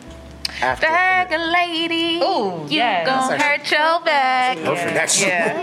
[0.62, 2.18] After, Bag a lady.
[2.18, 3.06] Ooh, you yes.
[3.08, 4.58] gon' That's hurt your back.
[4.58, 4.94] perfect.
[4.94, 5.62] That's Yeah.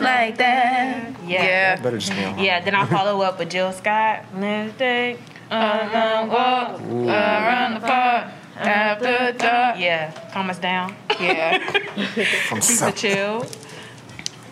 [0.00, 1.14] Like that.
[1.26, 1.76] Yeah.
[1.80, 2.38] Better just be on.
[2.38, 4.24] Yeah, then I follow up with Jill Scott.
[4.38, 5.18] Let's take
[5.50, 6.80] a long walk.
[6.80, 8.26] Around the park
[8.56, 9.78] after dark.
[9.78, 10.94] Yeah, calm us down.
[11.20, 11.58] Yeah.
[12.48, 13.44] From Piece of chill.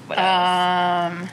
[0.07, 0.19] What?
[0.19, 1.29] Um.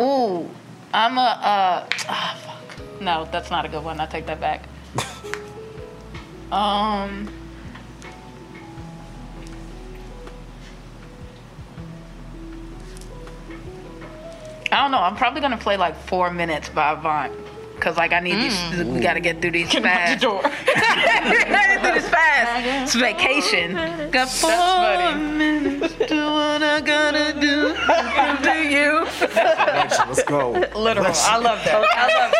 [0.00, 0.48] Ooh,
[0.92, 1.20] I'm a.
[1.20, 2.45] Uh, fuck.
[3.00, 4.00] No, that's not a good one.
[4.00, 4.68] I take that back.
[6.52, 7.28] um.
[14.72, 14.98] I don't know.
[14.98, 17.32] I'm probably gonna play like four minutes by Avant.
[17.80, 18.94] Cause like I need these, mm.
[18.94, 20.22] we gotta get through these fast.
[20.22, 20.40] door.
[20.42, 22.66] we gotta get through this fast.
[22.66, 24.10] It's vacation.
[24.10, 25.22] Got four funny.
[25.22, 25.94] minutes.
[25.94, 29.04] Do what I gotta do to you.
[30.06, 30.52] Let's go.
[30.74, 31.12] Literal.
[31.14, 31.84] I love that.
[31.96, 32.32] I love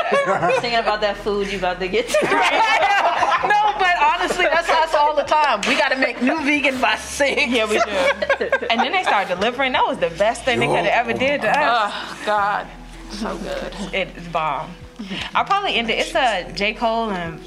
[0.42, 0.58] that.
[0.60, 2.18] Thinking about that food you about to get to.
[2.22, 5.60] no, but honestly, that's us all the time.
[5.68, 7.46] We gotta make new vegan by six.
[7.46, 8.48] Yeah, we do.
[8.70, 9.72] and then they started delivering.
[9.72, 11.92] That was the best thing they could have ever did to us.
[11.94, 12.66] Oh God,
[13.10, 13.74] so good.
[13.92, 14.70] It's bomb.
[15.34, 15.98] I'll probably end it.
[15.98, 16.74] It's a J.
[16.74, 17.40] Cole and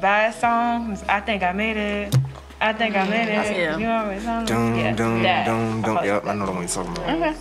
[0.00, 0.98] Bad song.
[1.08, 2.16] I think I made it.
[2.60, 3.56] I think I made it.
[3.56, 3.76] Yeah.
[3.76, 4.46] You know what it's on?
[4.46, 5.46] Dum, yeah, dum, that.
[5.46, 5.98] dum, dum.
[5.98, 7.10] I'll Yep, I know the one you're talking about.
[7.10, 7.34] Okay.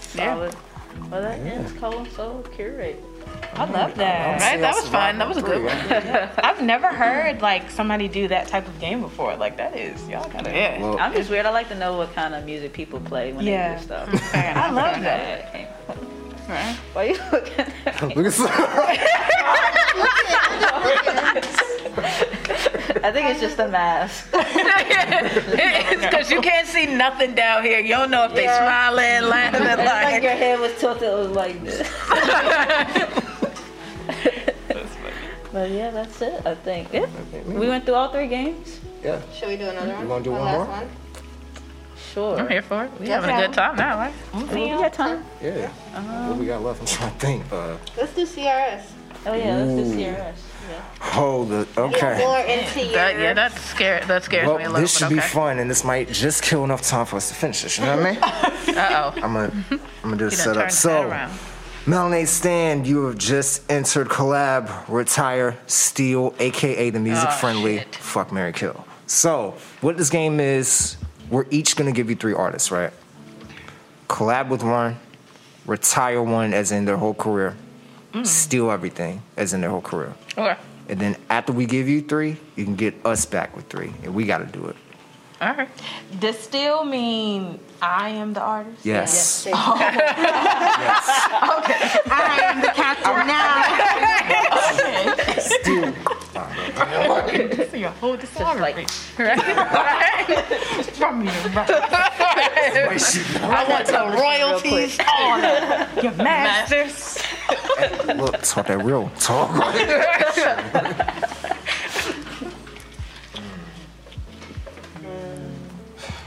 [0.00, 0.56] Solid.
[1.10, 3.02] Well, that ends Cole and Soul Curate.
[3.54, 4.40] I love that.
[4.40, 5.18] Right, that was fun.
[5.18, 5.76] That was a good one.
[6.44, 9.36] I've never heard like somebody do that type of game before.
[9.36, 10.50] Like that is y'all gotta.
[10.50, 10.80] Yeah.
[10.80, 11.46] Well, I'm just weird.
[11.46, 13.74] I like to know what kind of music people play when Yeah.
[13.74, 14.08] they do stuff.
[14.34, 16.03] I love that.
[16.44, 16.52] Okay.
[16.52, 16.76] Right.
[16.92, 18.14] Why you looking at me?
[18.14, 18.38] look at
[23.04, 24.28] I think it's just a mask.
[24.34, 27.78] it's because you can't see nothing down here.
[27.80, 28.58] You don't know if they Yeah.
[28.64, 30.22] smiling, laughing, It's like like.
[30.22, 31.02] your head was tilted.
[31.08, 31.88] It was like this.
[35.52, 36.44] But yeah, that's it.
[36.44, 36.92] I think.
[36.92, 37.06] Yeah.
[37.46, 38.80] We went through all three games.
[39.04, 39.20] Yeah.
[39.32, 40.02] Should we do another one?
[40.02, 40.66] You wanna do one last more?
[40.66, 40.88] one?
[42.14, 42.38] Sure.
[42.38, 42.90] I'm here for it.
[43.00, 44.14] We're having a good time now, right?
[44.52, 45.24] We got time.
[45.42, 45.68] Yeah.
[46.28, 46.80] what we got left?
[46.80, 47.52] I'm trying to think.
[47.52, 48.82] Uh, Let's do CRS.
[49.26, 50.34] Oh yeah, let's do CRS.
[50.70, 50.80] Yeah.
[51.00, 51.66] hold it.
[51.76, 52.18] Okay.
[52.18, 52.38] more.
[52.92, 55.16] That, yeah, that scared that scares me a Well, little this should bit.
[55.16, 57.78] be fun, and this might just kill enough time for us to finish this.
[57.78, 58.20] You know what I mean?
[58.76, 59.20] Uh oh.
[59.22, 60.54] I'm gonna, I'm gonna do a setup.
[60.54, 61.32] turned that So, around.
[61.86, 67.94] Melanade Stand, you have just entered collab, retire, steal, aka the music Oh, friendly, shit.
[67.96, 68.84] fuck Mary Kill.
[69.06, 70.96] So, what this game is,
[71.30, 72.92] we're each gonna give you three artists, right?
[74.08, 74.96] Collab with one,
[75.66, 77.56] retire one, as in their whole career,
[78.12, 78.24] Mm.
[78.26, 80.12] steal everything, as in their whole career.
[80.38, 80.56] Okay.
[80.88, 84.14] And then after we give you three, you can get us back with three, and
[84.14, 84.76] we gotta do it.
[85.40, 85.68] All right.
[86.20, 88.84] Does still mean I am the artist?
[88.86, 89.44] Yes.
[89.46, 89.54] Yes.
[89.58, 89.74] Oh.
[89.80, 91.08] yes.
[91.58, 92.00] Okay.
[92.10, 93.64] I am the captain now.
[95.40, 95.92] Steal.
[96.34, 98.88] So you hold the song like-
[100.98, 101.70] from you, right?
[103.40, 104.98] I want some royalties.
[106.02, 107.18] Your masters.
[108.16, 109.50] Look, talk that real talk.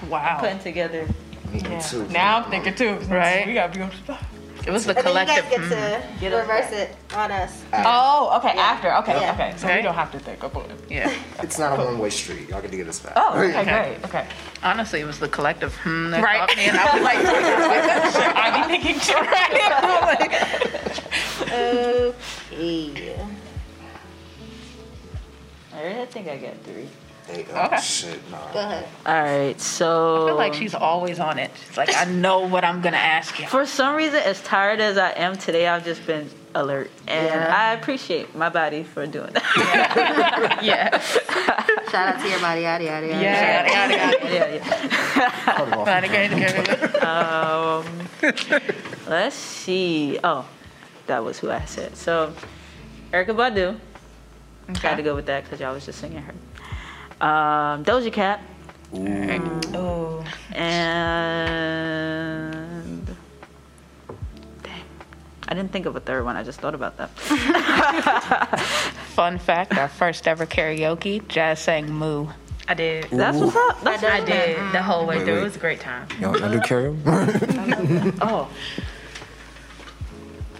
[0.09, 0.37] Wow.
[0.39, 1.07] Putting together.
[1.51, 2.07] Me too.
[2.09, 2.95] Now I'm thinking too.
[3.07, 3.45] Right.
[3.47, 4.23] We gotta be on spot.
[4.68, 5.49] It was the And then you collective.
[5.49, 6.89] guys get to Get us reverse back.
[6.89, 7.63] it on us.
[7.74, 8.49] Oh, okay.
[8.59, 8.93] After.
[8.97, 9.13] Okay.
[9.22, 9.32] Yeah.
[9.34, 9.53] Okay.
[9.55, 9.78] So Okay.
[9.78, 10.78] we don't have to think about it.
[10.89, 11.13] yeah.
[11.41, 12.49] It's not a one way street.
[12.49, 13.13] Y'all get to get us back.
[13.15, 14.03] Oh, okay, great.
[14.03, 14.28] Okay.
[14.63, 16.45] Honestly, it was the collective hmm that Right.
[16.45, 17.18] got me, and I was like,
[18.36, 19.13] I be thinking too.
[21.47, 23.15] Okay.
[25.74, 26.89] Alright, I think I got three.
[27.28, 27.78] Hey, oh, Okay.
[27.82, 28.51] shit, nah.
[28.53, 28.88] Go ahead.
[29.05, 31.51] All right, so I feel like she's always on it.
[31.67, 33.47] She's like, I know what I'm gonna ask you.
[33.47, 37.53] For some reason, as tired as I am today, I've just been alert, and Yeah.
[37.55, 40.59] I appreciate my body for doing that.
[40.63, 40.97] Yeah.
[41.91, 43.21] Shout out to your body, yada yada yada.
[43.21, 43.67] Yeah.
[43.73, 44.34] Yada, yada, yada.
[44.34, 45.30] yeah, yeah.
[45.30, 45.88] Cut it off.
[45.88, 47.07] Yada, yada, yada.
[47.07, 47.86] Um,
[49.07, 50.17] let's see.
[50.23, 50.47] Oh,
[51.07, 51.95] that was who I said.
[51.97, 52.34] So,
[53.11, 53.80] Erykah Badu.
[54.69, 56.34] I Tried to go with that because y'all was just singing her.
[57.20, 58.41] Um, Doja Cat
[58.93, 60.24] Oh.
[61.68, 61.97] and
[64.63, 64.82] dang,
[65.47, 66.36] I didn't think of a third one.
[66.38, 67.09] I just thought about that.
[69.15, 72.28] Fun fact: Our first ever karaoke, Jaz sang "Moo."
[72.70, 73.05] I did.
[73.09, 73.82] That's what's up.
[73.82, 75.34] That's I did the whole way Wait, through.
[75.36, 75.41] wait.
[75.41, 76.07] It was a great time.
[76.20, 78.18] Y'all not do karaoke?
[78.22, 78.47] Oh.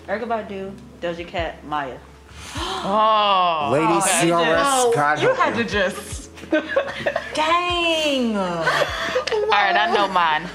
[0.08, 1.98] Erykah Badu, Doja Cat, Mya.
[2.90, 4.00] Oh, Lady
[4.32, 6.27] CRS, God You help had to just.
[6.50, 8.38] Dang.
[8.38, 8.64] all
[9.52, 10.48] right, I know mine.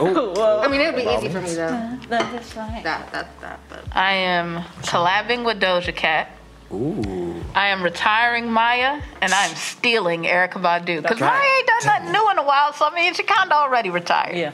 [0.00, 0.60] Oh.
[0.60, 1.98] I mean, it would be easy for me though.
[2.08, 2.82] That's fine.
[2.82, 3.60] That, that, that.
[3.68, 6.30] But I am collabing with Doja Cat.
[6.72, 7.40] Ooh.
[7.54, 12.12] I am retiring Mya, and I'm stealing Erykah Badu because God Mya ain't done nothing
[12.12, 12.72] new in a while.
[12.72, 14.36] So I mean, she kind of already retired.
[14.36, 14.52] Yeah.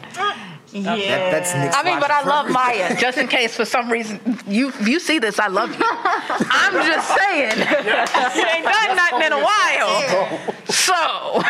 [0.73, 0.97] Yeah.
[0.97, 2.97] That, that's Nick's I mean, but I love Mya.
[2.97, 5.85] Just in case, for some reason, you you see this, I love you.
[5.85, 9.91] I'm just saying, she ain't done nothing in a while.
[10.13, 10.55] Oh.
[10.69, 11.43] So,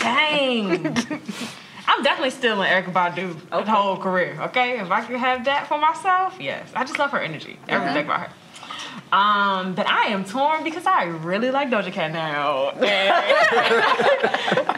[0.00, 0.96] Dang.
[1.88, 4.36] I'm definitely still in Erykah Badu the whole career.
[4.42, 6.68] Okay, if I could have that for myself, yes.
[6.74, 8.10] I just love her energy, everything mm-hmm.
[8.10, 8.32] about her.
[9.12, 12.72] Um, but I am torn because I really like Doja Cat now.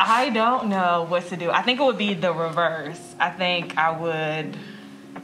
[0.01, 1.51] I don't know what to do.
[1.51, 3.01] I think it would be the reverse.
[3.19, 4.57] I think I would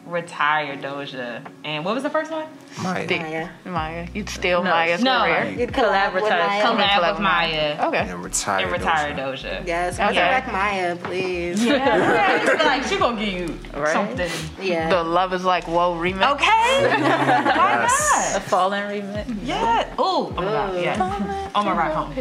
[0.07, 1.41] retire Doja.
[1.65, 2.47] And what was the first one?
[2.83, 3.07] Mya.
[3.09, 3.51] Mya.
[3.65, 4.07] Mya.
[4.13, 5.21] You'd steal Mya's no.
[5.21, 5.55] career.
[5.59, 6.31] You'd collab with Mya.
[6.31, 7.99] Collab collab with Mya Okay.
[8.11, 8.63] And retire.
[8.65, 9.61] and retire Doja.
[9.63, 9.67] Doja.
[9.67, 10.07] Yes, Okay.
[10.07, 11.65] bring back Mya, please.
[11.65, 13.93] Yeah, I feel like she gonna give you Right.
[13.93, 14.31] something.
[14.61, 14.89] Yeah.
[14.91, 16.33] The Love is Like Whoa remix.
[16.35, 16.87] Okay.
[17.03, 19.27] Why not A fallen remix.
[19.29, 19.43] not?
[19.43, 19.95] Yeah.
[19.99, 20.83] Oh, oh my god.
[20.83, 21.49] Yeah.
[21.55, 22.13] On my ride home.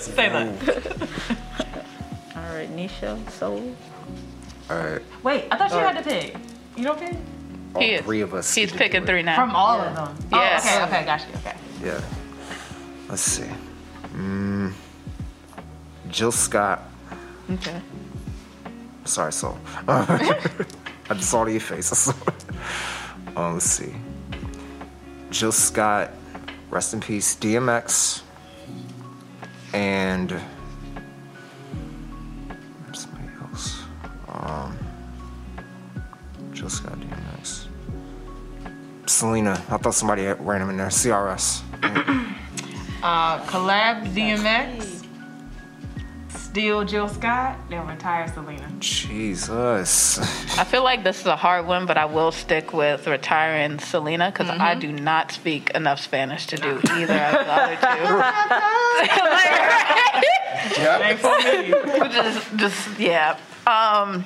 [0.00, 0.48] Say that.
[2.36, 3.74] All right, Nisha, Soul.
[4.70, 5.02] All right.
[5.24, 6.36] Wait, I thought you had to pick.
[6.76, 7.16] You don't pick?
[7.74, 8.04] All He is.
[8.04, 8.54] three of us.
[8.54, 9.34] He's picking three now.
[9.36, 10.16] From all of them.
[10.30, 10.64] Yes.
[10.66, 11.34] Oh, okay, okay, got you.
[11.36, 11.56] Okay.
[11.82, 12.00] Yeah.
[13.08, 13.48] Let's see.
[14.14, 14.72] Mm,
[16.08, 16.82] Jill Scott.
[17.52, 17.80] Okay.
[19.04, 19.58] Sorry, Soul.
[19.88, 21.90] I just saw it in your face.
[21.92, 23.36] I saw it.
[23.36, 23.92] Um, let's see.
[25.30, 26.10] Jill Scott,
[26.70, 27.34] rest in peace.
[27.36, 28.22] DMX,
[29.72, 30.40] and
[34.40, 34.78] Um,
[36.52, 37.66] Jill Scott, DMX.
[39.06, 39.52] Selena.
[39.68, 40.88] I thought somebody had random in there.
[40.88, 41.62] CRS.
[43.02, 45.06] Uh, collab DMX.
[46.28, 47.56] Steal Jill Scott.
[47.70, 48.70] Then retire Selena.
[48.80, 50.18] Jesus.
[50.58, 54.30] I feel like this is a hard one, but I will stick with retiring Selena
[54.30, 58.04] because I do not speak enough Spanish to do either of the other two.
[62.12, 63.38] just, just yeah.
[63.66, 64.24] Um,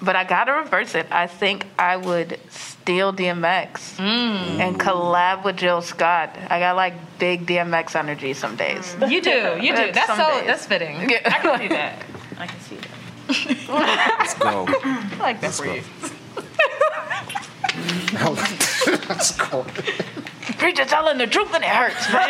[0.00, 1.06] but I gotta reverse it.
[1.10, 4.60] I think I would steal DMX mm.
[4.60, 6.36] and collab with Jill Scott.
[6.48, 8.94] I got like big DMX energy some days.
[8.94, 9.10] Mm.
[9.10, 9.82] You do, you do.
[9.82, 10.38] Uh, that's Some so.
[10.38, 10.46] days.
[10.46, 11.10] That's fitting.
[11.10, 11.20] Yeah.
[11.24, 12.04] I can see that.
[12.38, 14.18] I can see that.
[14.18, 14.66] Let's go.
[14.68, 15.82] I like that for you.
[19.08, 19.66] Let's go.
[20.58, 22.22] Preacher telling the truth and it hurts, man.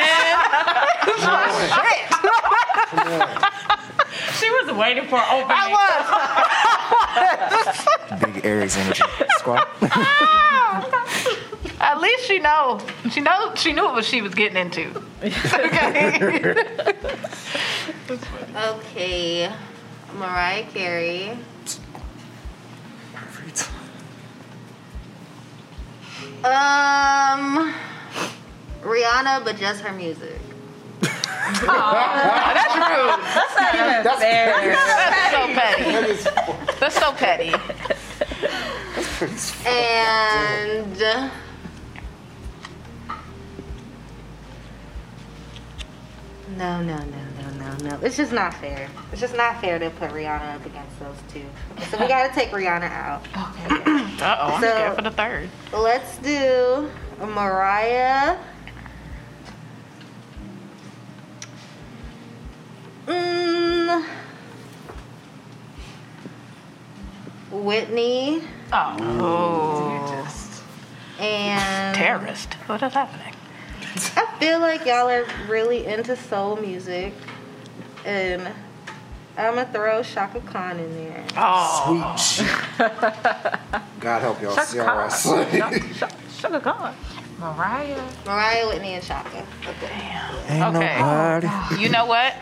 [4.38, 5.46] She was waiting for opening.
[5.50, 5.68] I
[8.10, 8.20] was.
[8.34, 9.02] Big Aries energy.
[9.38, 9.66] Squad.
[11.80, 12.80] At least she know.
[13.10, 13.54] She know.
[13.54, 15.02] She knew what she was getting into.
[15.22, 16.54] Okay.
[18.56, 19.52] Okay.
[20.14, 21.36] Mariah Carey.
[26.44, 27.74] Um,
[28.82, 30.38] Rihanna, but just her music.
[31.46, 33.20] That's rude.
[34.04, 34.46] That's fair.
[34.74, 35.90] That's so petty.
[36.80, 37.52] That's so petty.
[39.66, 40.98] And
[46.56, 47.98] no, no, no, no, no, no.
[48.02, 48.88] It's just not fair.
[49.12, 51.44] It's just not fair to put Rihanna up against those two.
[51.90, 53.26] So we gotta take Rihanna out.
[54.16, 55.50] Uh oh, I'm So- scared for the third.
[55.74, 56.90] Let's do
[57.20, 58.38] Mariah.
[63.06, 64.04] Mm,
[67.50, 68.42] Whitney
[68.72, 70.02] Oh,
[71.18, 72.54] and terrorist.
[72.66, 73.32] What is happening?
[74.16, 77.14] I feel like y'all are really into soul music,
[78.04, 78.42] and
[79.38, 81.24] I'm gonna throw Chaka Khan in there.
[81.36, 82.48] Oh, Sweet.
[84.00, 84.56] God help y'all.
[84.56, 86.10] CRS.
[86.40, 86.94] Sugar Khan.
[87.38, 88.02] Mariah.
[88.26, 89.46] Mariah, Whitney, and Chaka.
[89.66, 90.18] Okay.
[90.48, 90.98] Ain't Okay.
[90.98, 91.80] nobody.
[91.82, 92.34] you know what?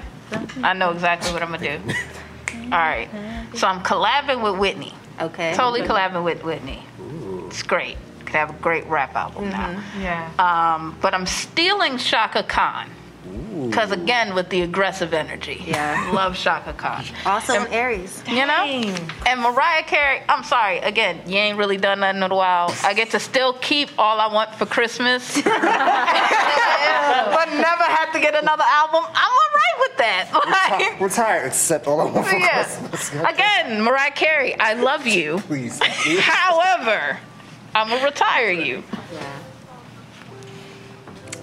[0.62, 1.95] I know exactly what I'm gonna do.
[2.64, 3.09] All right,
[3.55, 4.93] so I'm collabing with Whitney.
[5.20, 5.55] Okay.
[5.55, 6.83] Totally collabing with Whitney.
[7.47, 7.97] It's great.
[8.27, 9.83] Could have a great rap album now.
[10.01, 10.31] Yeah.
[10.39, 12.91] Um, but I'm stealing Chaka Khan.
[13.66, 15.62] Because again, with the aggressive energy.
[15.66, 16.11] Yeah.
[16.12, 17.05] Love Chaka Khan.
[17.26, 18.22] Also in Aries.
[18.28, 18.64] You know?
[19.26, 22.74] And Mariah Carey, I'm sorry, again, you ain't really done nothing in a while.
[22.82, 25.35] I get to still keep all I want for Christmas.
[25.43, 25.53] but
[27.51, 29.05] never have to get another album.
[29.09, 30.30] I'm all right with that.
[30.55, 31.47] Like, We're tired.
[31.47, 32.64] Accept all I want for yeah.
[32.64, 33.11] Christmas.
[33.12, 35.39] Again, Mariah Carey, I love you.
[35.39, 35.80] Please.
[36.20, 37.18] However,
[37.74, 38.85] I'm gonna retire you.
[39.12, 39.39] Yeah.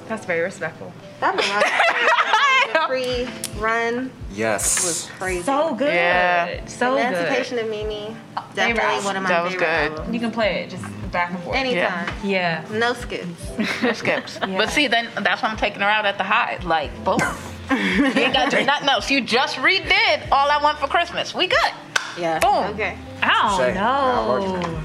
[0.08, 0.94] That's very respectful.
[1.22, 5.44] That Mariah pre-run yes was crazy.
[5.44, 5.94] So good.
[5.94, 6.66] Yeah.
[6.66, 7.06] So good.
[7.06, 8.16] Emancipation of Mimi.
[8.56, 9.04] Definitely Favorite.
[9.06, 9.92] one of my That was favorite good.
[10.00, 10.14] albums.
[10.14, 11.56] You can play it just back and forth.
[11.56, 12.10] Anytime.
[12.24, 12.66] Yeah.
[12.72, 13.28] No skips.
[13.84, 14.40] No skips.
[14.40, 16.58] But see, then that's why I'm taking her out at the high.
[16.64, 17.20] Like, boom.
[17.72, 19.10] you ain't got to do nothing else.
[19.12, 21.34] You just redid All I Want for Christmas.
[21.36, 21.72] We good.
[22.18, 22.40] Yeah.
[22.40, 22.74] Boom.
[22.74, 22.98] Okay.
[23.22, 24.82] I Say, don't I know.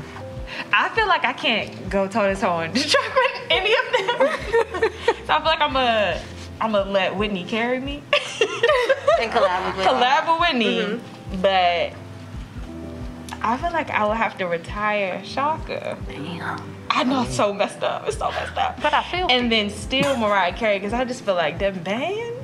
[0.72, 4.90] I feel like I can't go toe to toe on Detroit with any of them.
[5.26, 6.22] So I feel like I'm gonna
[6.60, 8.02] I'm gonna let Whitney carry me.
[9.18, 11.40] And collab with Collab with Whitney, mm-hmm.
[11.40, 11.94] but
[13.42, 15.96] I feel like I would have to retire Chaka.
[16.90, 18.06] I know it's so messed up.
[18.06, 18.82] It's so messed up.
[18.82, 22.35] But I feel and then still Mariah Carey because I just feel like them bands.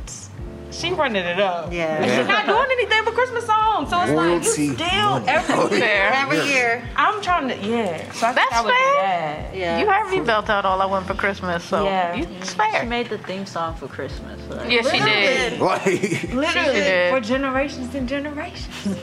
[0.82, 1.72] She running it up.
[1.72, 2.02] Yeah.
[2.02, 3.90] And she's not doing anything but Christmas songs.
[3.90, 5.28] So it's Royalty like you still money.
[5.28, 6.10] every year.
[6.22, 6.88] Every year.
[6.96, 8.10] I'm trying to yeah.
[8.12, 8.72] So I That's I fair.
[8.72, 9.54] that.
[9.56, 9.78] Yeah.
[9.80, 12.14] You heard me belt out all I want for Christmas, so Yeah.
[12.14, 14.40] you, it's She made the theme song for Christmas.
[14.48, 15.60] Like, Yes, she did.
[15.60, 15.84] Like,
[16.32, 17.12] Literally did.
[17.14, 18.98] for generations and generations.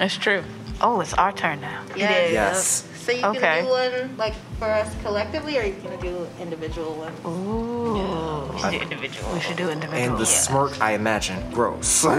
[0.00, 0.42] It's true.
[0.80, 1.82] Oh, it's our turn now.
[1.96, 2.32] Yes.
[2.32, 2.88] yes.
[3.04, 7.18] So you can do one like for us collectively, or you can do individual ones.
[7.26, 8.50] Ooh.
[8.54, 9.32] We should do individual.
[9.34, 10.10] We should do individual.
[10.10, 12.04] And the smirk, I imagine, gross.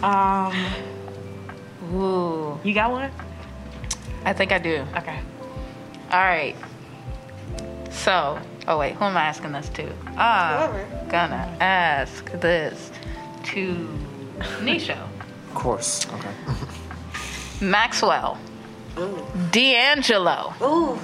[0.00, 0.54] Um,
[1.92, 2.58] Ooh.
[2.62, 3.10] you got one?
[4.24, 4.84] I think I do.
[4.96, 5.18] Okay.
[6.12, 6.54] All right.
[7.90, 9.92] So, oh wait, who am I asking this to?
[10.16, 11.06] I'm Whoever.
[11.10, 12.92] gonna ask this
[13.46, 13.88] to
[14.60, 14.96] Nisho.
[15.48, 16.06] of course.
[16.12, 16.30] Okay.
[17.60, 18.38] Maxwell.
[19.50, 20.52] D'Angelo.
[20.62, 20.98] Ooh.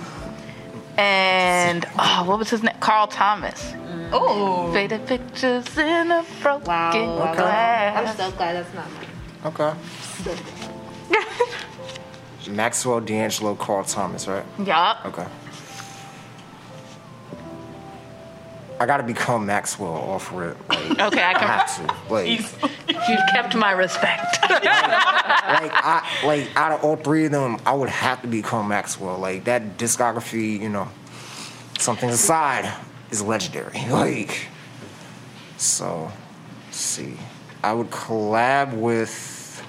[0.97, 2.75] And oh, what was his name?
[2.81, 3.73] Carl Thomas.
[4.13, 4.71] Oh.
[4.73, 6.93] Faded pictures in a broken Wow.
[6.93, 7.35] wow, wow.
[7.35, 8.09] glass.
[8.11, 9.07] I'm so glad that's not mine.
[9.47, 9.73] Okay.
[12.51, 14.45] Maxwell D'Angelo, Carl Thomas, right?
[14.65, 15.05] Yup.
[15.07, 15.27] Okay.
[18.81, 20.57] I gotta become Maxwell off rip.
[20.69, 21.49] Like, Okay, I I can.
[21.49, 22.13] have to.
[22.13, 22.29] Like,
[23.09, 24.39] You kept my respect.
[24.51, 24.61] like
[25.73, 29.19] I like out of all three of them, I would have to become Maxwell.
[29.19, 30.89] Like that discography, you know,
[31.79, 32.73] something aside,
[33.11, 33.79] is legendary.
[33.91, 34.49] Like
[35.57, 36.11] so
[36.67, 37.15] let's see.
[37.63, 39.63] I would collab with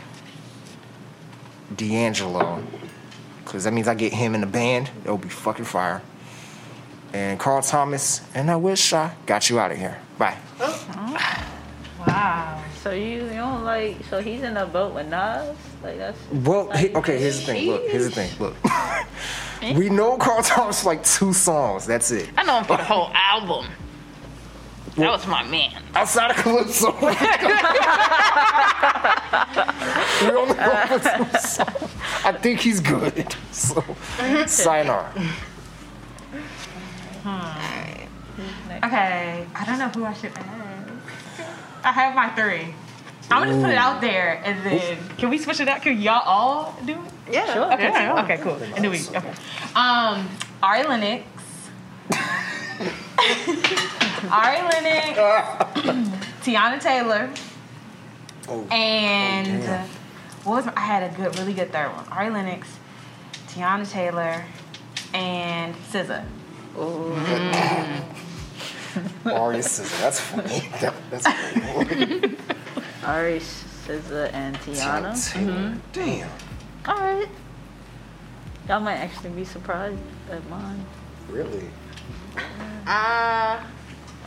[1.76, 2.64] D'Angelo.
[3.45, 4.89] Cause that means I get him in the band.
[5.03, 6.01] It'll be fucking fire.
[7.16, 9.97] And Carl Thomas, and I wish I got you out of here.
[10.18, 10.38] Bye.
[12.05, 12.61] Wow.
[12.84, 14.03] So you, you don't like?
[14.09, 15.55] So he's in a boat with Nas?
[15.82, 16.20] Like that's.
[16.30, 17.68] Well, he- okay, here's the thing.
[17.70, 18.30] Look, here's the thing.
[18.38, 18.57] Look.
[19.80, 21.86] we know Carl Thomas like two songs.
[21.86, 22.30] That's it.
[22.38, 23.68] I know him for the whole album.
[24.97, 25.72] That was my man.
[25.95, 26.91] Outside of Calypso.
[27.01, 27.07] we
[30.32, 31.95] only know for two songs.
[32.26, 33.34] I think he's good.
[33.51, 33.82] So,
[37.26, 38.07] sayonara.
[38.84, 39.45] Okay.
[39.55, 40.49] I don't know who I should ask.
[41.84, 42.73] I have my three.
[43.32, 45.82] I'm gonna just put it out there and then can we switch it out?
[45.82, 46.99] Can y'all all do it?
[47.32, 47.53] Yeah.
[47.53, 47.73] Sure.
[47.73, 48.53] Okay, okay, cool.
[48.53, 49.34] And then we okay.
[49.76, 50.30] Um
[50.61, 51.23] Ari Lennox.
[54.32, 55.17] Ari Lennox,
[56.43, 57.30] Teyana Taylor,
[58.47, 59.88] Oh, and oh,
[60.43, 62.07] what was my, I had a good, really good third one.
[62.09, 62.67] Ari Lennox,
[63.47, 64.43] Teyana Taylor,
[65.13, 66.23] and SZA.
[69.26, 70.01] Aria Scissor.
[70.01, 70.69] That's funny.
[70.82, 72.36] That, that's funny.
[73.05, 75.32] Ari, SZA, and Teyana.
[75.34, 75.78] Taylor.
[75.93, 76.30] Damn.
[76.88, 77.28] All right.
[78.67, 79.99] Y'all might actually be surprised
[80.32, 80.84] at mine.
[81.30, 81.69] Really?
[82.88, 83.59] Uh,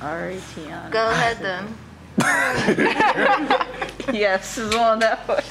[0.00, 0.90] Ari, Teyana.
[0.90, 1.74] go ahead then.
[4.12, 5.42] Yeah, sizzle on that one.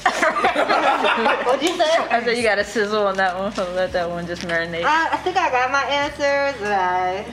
[1.46, 1.98] What'd you say?
[2.10, 3.52] I said you got to sizzle on that one.
[3.52, 4.84] So let that one just marinate.
[4.84, 7.26] I, I think I got my answers, but I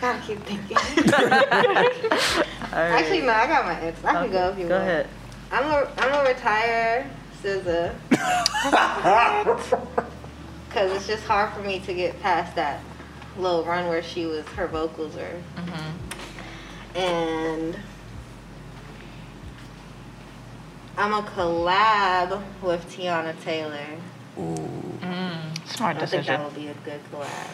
[0.00, 0.76] gotta keep thinking.
[1.06, 2.46] Right.
[2.72, 4.04] Actually, no, I got my answers.
[4.04, 4.88] I can go if you Go want.
[4.88, 5.08] ahead.
[5.50, 7.10] I'm a, I'm gonna retire
[7.42, 7.94] SZA.
[10.70, 12.82] Cause it's just hard for me to get past that
[13.36, 15.40] little run where she was her vocals were.
[15.56, 16.98] Mm-hmm.
[16.98, 17.78] And
[20.96, 23.86] I'm a collab with Teyana Taylor.
[24.38, 24.58] Ooh.
[25.66, 26.40] Smart I think decision.
[26.40, 27.50] that would be a good collab.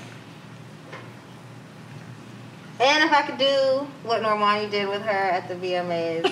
[2.80, 6.24] And if I could do what Normani did with her at the VMAs,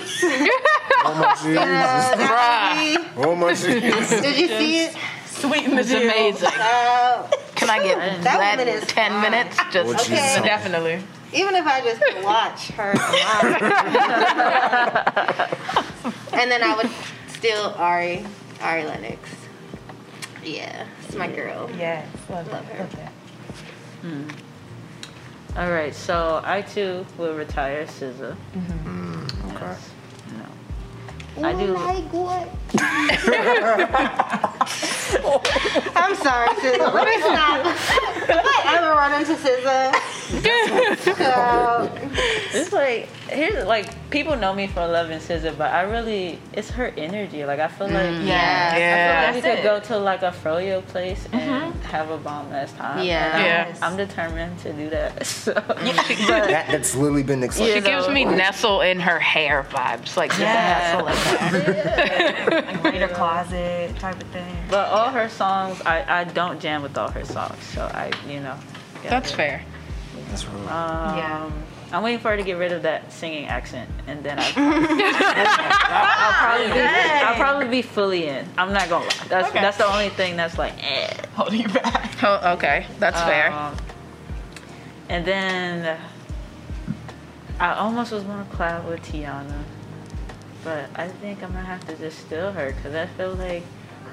[1.05, 2.09] Oh my uh, Jesus.
[2.17, 4.21] that would Oh my Jesus.
[4.21, 4.97] did you see it?
[5.27, 6.03] Sweeten the It's deal.
[6.03, 6.49] amazing.
[6.49, 9.21] Uh, Can I get That that, woman is 10 fine.
[9.23, 9.57] minutes?
[9.73, 10.37] Just Oh, Jesus.
[10.39, 10.47] Okay.
[10.47, 11.03] Definitely.
[11.33, 12.95] even if I just watch her
[15.51, 15.56] live.
[16.37, 16.91] And then I would
[17.29, 18.25] steal Ari,
[18.61, 19.31] Ari Lennox.
[20.45, 21.71] Yeah, it's my girl.
[21.77, 22.79] Yeah, Love, Love her.
[22.79, 23.13] Love that.
[24.03, 24.29] Hmm.
[25.59, 25.95] All right.
[25.95, 28.37] So I too will retire SZA.
[28.55, 29.51] Mm-hmm.
[29.57, 29.75] Okay.
[30.37, 30.45] No.
[31.39, 31.73] Oh I do.
[31.73, 32.49] Like what?
[35.97, 36.93] I'm sorry, SZA.
[36.93, 37.67] Let me stop.
[37.67, 39.95] If I ever run into SZA,
[41.17, 41.91] so,
[42.59, 46.93] It's like here's like people know me for loving SZA, but I really it's her
[46.97, 47.45] energy.
[47.45, 48.71] Like I feel like yeah.
[48.73, 49.23] I feel Yeah.
[49.27, 49.63] like we could it.
[49.63, 53.05] go to like a froyo place and have a bomb ass time.
[53.05, 53.25] Yeah.
[53.27, 53.87] And I'm, Yeah.
[53.87, 55.27] I'm determined to do that.
[55.27, 58.13] So, That, that's literally been the She You gives know.
[58.13, 60.17] me Nestle in her hair vibes.
[60.17, 60.93] Like, Yeah.
[60.95, 62.67] Nestle like that.
[62.67, 64.57] Like Raider Closet type of thing.
[64.71, 67.63] but all her songs, I, I don't jam with all her songs.
[67.63, 68.57] So I, you know,
[69.05, 69.11] yeah.
[69.11, 69.63] That's fair.
[70.31, 70.69] That's real.
[70.69, 71.51] Um, Yeah.
[71.93, 74.53] I'm waiting for her to get rid of that singing accent, and then I,
[75.87, 78.47] I'll probably be, I'll probably be fully in.
[78.59, 79.13] I'm not gonna lie.
[79.29, 79.61] That's Okay.
[79.61, 81.15] that's the only thing that's like, eh.
[81.35, 82.13] Holding you back.
[82.23, 83.53] Oh, okay, that's fair.
[83.53, 83.77] Um,
[85.09, 85.99] and then
[87.61, 89.63] I almost was gonna collab with Teyana,
[90.65, 93.63] but I think I'm gonna have to just steal her because I feel like,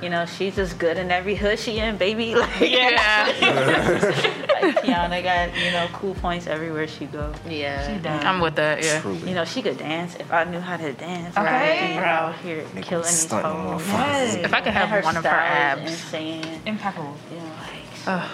[0.02, 2.36] you know, she's just good in every hood she in, baby.
[2.44, 3.26] Like, Yeah.
[4.62, 7.34] like Teyana got you know cool points everywhere she go.
[7.48, 7.98] Yeah.
[8.00, 8.24] does.
[8.24, 8.84] I'm with that.
[8.84, 9.02] Yeah.
[9.02, 9.30] Truly.
[9.30, 10.16] You know, she could dance.
[10.16, 11.48] If I knew how to dance, Okay.
[11.48, 13.82] I'd be out here Nigga killing these stunting on hoes.
[13.88, 14.44] motherfuckers.
[14.44, 15.92] If I could And have one of her style is abs.
[15.92, 16.62] insane.
[16.66, 17.16] Impeccable.
[17.32, 18.28] You know, like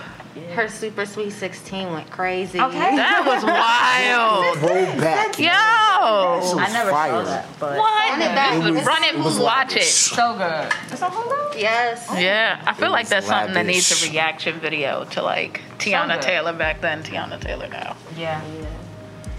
[0.53, 2.59] Her Super Sweet 16 went crazy.
[2.59, 2.95] Okay.
[2.95, 4.57] That was wild.
[4.59, 5.37] Throwback.
[5.39, 5.47] Yo.
[5.51, 7.09] I never Fire.
[7.11, 8.09] saw that, but What?
[8.11, 8.55] Run it back.
[8.55, 9.83] It was- Run it, it was watch it.
[9.83, 10.71] So good.
[10.91, 11.59] It's on Hulu?
[11.59, 12.07] Yes.
[12.17, 16.13] Yeah, I feel like was that's something that needs a reaction video to like Teyana
[16.15, 16.21] good.
[16.23, 17.95] Taylor back then, Teyana Taylor now.
[18.17, 18.41] Yeah.
[18.61, 18.65] yeah.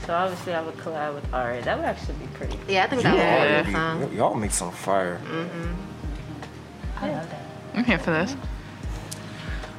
[0.07, 1.61] So obviously I would collab with Ari.
[1.63, 2.59] That would actually be pretty.
[2.69, 3.45] Yeah, I think that Yeah.
[3.45, 4.09] be a Y'all, good song.
[4.11, 5.19] be- y'all make some fire.
[5.25, 5.63] Mm-hmm.
[5.63, 7.05] Mm-hmm.
[7.05, 7.43] I love that.
[7.75, 8.35] I'm here for this.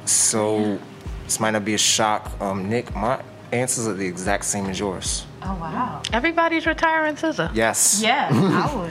[0.04, 0.78] So
[1.24, 2.30] this might not be a shock.
[2.40, 3.20] Um, Nick, my
[3.52, 5.24] answers are the exact same as yours.
[5.42, 6.02] Oh, wow.
[6.12, 7.50] Everybody's retiring SZA.
[7.54, 8.00] Yes.
[8.02, 8.90] Yeah, I would.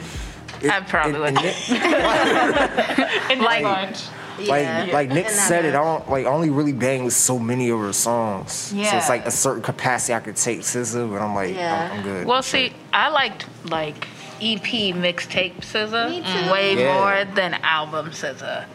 [0.64, 1.46] It- I probably and- would.
[1.46, 1.70] and Nick-
[3.32, 4.48] In Like- this bunch.
[4.48, 4.90] like Yeah.
[4.94, 7.94] like Nick said it, I don't like I only really bang so many of her
[7.94, 8.72] songs.
[8.76, 8.92] Yeah.
[8.92, 11.90] So it's like a certain capacity I could take SZA, but I'm like, Yeah.
[11.92, 12.28] I'm, I'm good.
[12.28, 12.74] Well, I'm see, straight.
[12.94, 14.08] I liked like
[14.42, 14.64] EP
[14.96, 16.52] mixtape SZA Me too.
[16.52, 16.94] way Yeah.
[17.26, 18.66] more than album SZA.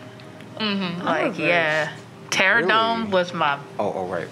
[0.59, 1.03] Mm-hmm.
[1.05, 1.93] Like, yeah,
[2.37, 2.69] Terror Really?
[2.69, 4.29] Dome was my Oh, oh, right.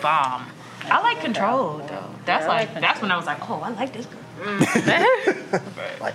[0.00, 0.46] bomb.
[0.90, 2.04] I like Control, though.
[2.24, 4.20] That's Yeah, like, like that's when I was like, oh, I like this girl.
[6.00, 6.14] like,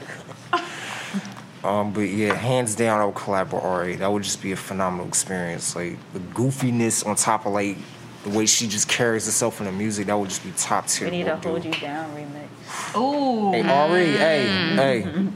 [1.63, 3.97] um, but yeah, hands down, I would collab with Ari.
[3.97, 5.75] That would just be a phenomenal experience.
[5.75, 7.77] Like the goofiness on top of like
[8.23, 11.09] the way she just carries herself in the music, that would just be top tier.
[11.09, 11.49] We need a What do.
[11.49, 12.97] Hold You Down remix.
[12.97, 13.51] Ooh.
[13.51, 15.31] Hey, Ari, hey, hey,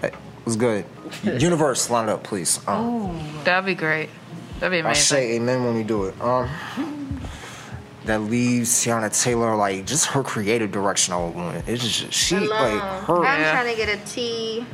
[0.00, 0.10] hey,
[0.44, 0.84] what's good?
[1.22, 2.60] Universe, line it up, please.
[2.66, 4.10] Um, That'd be great.
[4.62, 6.20] That'd be I'll say amen when we do it.
[6.20, 6.48] Um,
[8.04, 11.14] that leaves Teyana Taylor like just her creative direction.
[11.14, 11.64] I would.
[11.68, 12.48] It's just she Hello.
[12.48, 13.24] like her.
[13.24, 13.50] I'm Yeah.
[13.52, 14.64] trying to get a T,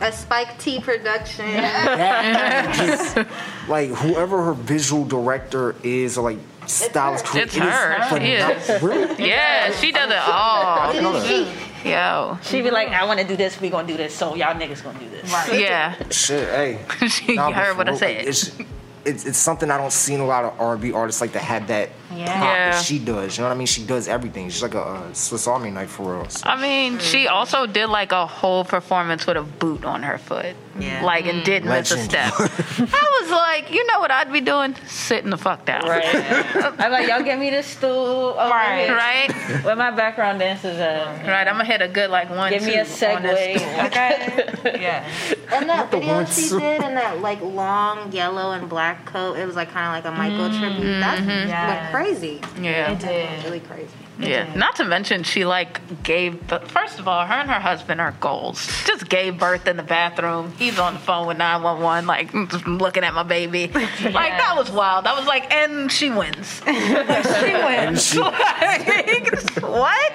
[0.00, 1.44] a Spike Tee production.
[1.52, 8.18] that just like whoever her visual director is or like stylist It's creator, it her.
[8.18, 8.82] She is.
[8.82, 9.28] Really?
[9.28, 10.90] Yeah, she does it all.
[10.90, 11.52] didn't know that.
[11.84, 12.38] Yo.
[12.42, 13.60] She be like, I want to do this.
[13.60, 14.14] We gonna do this.
[14.14, 15.30] So y'all niggas gonna do this.
[15.30, 15.60] Right.
[15.60, 15.94] Yeah.
[16.08, 16.80] Shit, hey.
[17.08, 17.90] she Nah, you heard for what I
[18.22, 18.66] real, said.
[19.04, 21.68] It's, it's something I don't see in a lot of R&B artists like that had
[21.68, 22.26] that Yeah.
[22.26, 22.70] pop Yeah.
[22.72, 23.36] that she does.
[23.36, 23.66] You know what I mean?
[23.66, 24.48] She does everything.
[24.50, 26.28] She's like a, uh Swiss Army knife for real.
[26.28, 26.48] So.
[26.48, 27.30] I mean, she mm.
[27.30, 30.56] also did like a whole performance with a boot on her foot.
[30.78, 31.04] Yeah.
[31.04, 31.44] Like, and mm.
[31.44, 32.32] didn't miss a step.
[32.38, 34.74] I was like, you know what I'd be doing?
[34.86, 35.86] Sitting the fuck down.
[35.86, 36.04] Right.
[36.80, 38.34] I'm like, y'all give me this stool.
[38.38, 38.86] over Right.
[38.86, 38.96] here.
[38.96, 39.64] Right?
[39.64, 41.26] Where my background dancers at?
[41.26, 42.52] Right, I'm gonna hit a good like one.
[42.52, 43.08] Give me a on this stool.
[43.16, 43.86] segue.
[43.86, 44.80] Okay.
[44.82, 45.08] yeah.
[45.52, 46.60] And that the video one she suit.
[46.60, 50.12] did in that like long yellow and black coat, it was like kind of like
[50.12, 50.60] a Michael mm-hmm.
[50.60, 51.00] tribute.
[51.00, 51.92] That went Yes.
[52.04, 52.40] Crazy.
[52.60, 52.92] Yeah.
[52.92, 53.44] It did.
[53.44, 53.88] Really crazy.
[54.18, 54.54] Yeah.
[54.54, 56.46] Not to mention, she like gave.
[56.46, 58.66] But first of all, her and her husband are goals.
[58.86, 60.52] Just gave birth in the bathroom.
[60.58, 62.32] He's on the phone with 911, like
[62.66, 63.70] looking at my baby.
[64.04, 65.06] Like that was wild.
[65.06, 66.62] That was like, and she wins.
[66.64, 68.06] she wins.
[68.12, 70.12] she- Like, what?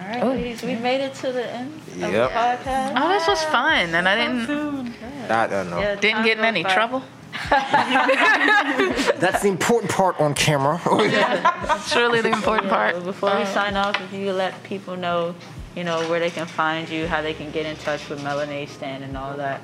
[0.00, 0.28] All right, oh.
[0.28, 2.92] ladies, we made it to the end of the podcast.
[2.96, 4.90] Oh, this was fun, and I didn't
[5.30, 5.80] I don't know.
[5.80, 6.72] Yeah, didn't get in any by.
[6.72, 7.02] trouble.
[9.18, 10.80] That's the important part on camera.
[10.84, 12.94] It's really the important part.
[12.96, 15.34] but Before we sign off, if you let people know,
[15.74, 18.68] you know, where they can find you, how they can get in touch with Melanade
[18.68, 19.60] Stand and all that,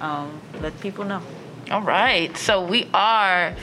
[0.00, 1.22] um, let people know.
[1.70, 2.36] All right.
[2.36, 3.54] So we are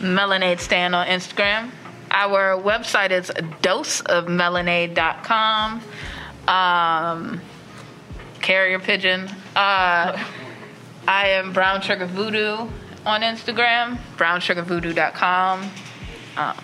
[0.00, 1.70] Melanade Stand on Instagram.
[2.10, 3.30] Our website is
[3.62, 5.80] doseofmelanade.com.
[6.48, 7.40] Um,
[8.40, 9.28] carrier pigeon.
[9.54, 10.18] Uh,
[11.06, 12.66] I am Brown Sugar Voodoo
[13.06, 13.98] on Instagram.
[14.16, 15.70] BrownSugarVoodoo.com.
[16.36, 16.56] Um,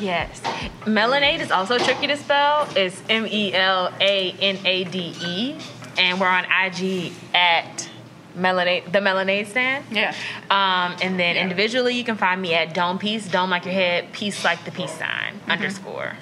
[0.00, 0.40] Yes.
[0.86, 2.68] Melanade is also tricky to spell.
[2.74, 5.56] It's M E L A N A D E.
[5.96, 7.88] And we're on IG at
[8.36, 9.84] Melanade, the Melanade stand.
[9.92, 10.12] yeah.
[10.50, 14.12] Um, and then individually, you can find me at Dome Peace, Dome like your head,
[14.12, 16.14] Peace like the peace sign, underscore.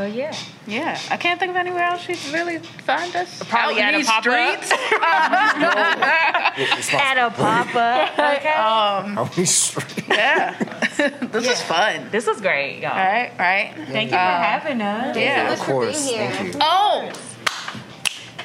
[0.00, 0.34] So, yeah.
[0.66, 0.98] Yeah.
[1.10, 3.42] I can't think of anywhere else you'd really find us.
[3.50, 4.64] Probably Out at in a pop-up.
[4.64, 4.72] streets.
[6.78, 8.18] It's not- At a pop up.
[8.38, 8.48] Okay.
[8.54, 10.08] um, Are we straight?
[10.08, 10.56] yeah.
[11.20, 12.08] this is fun.
[12.10, 12.92] this is great, y'all.
[12.92, 13.30] All right.
[13.38, 13.74] Right.
[13.88, 15.14] Thank you for having us.
[15.18, 15.52] Yeah.
[15.52, 16.10] Of course.
[16.10, 16.60] Thank you.
[16.62, 17.12] Oh,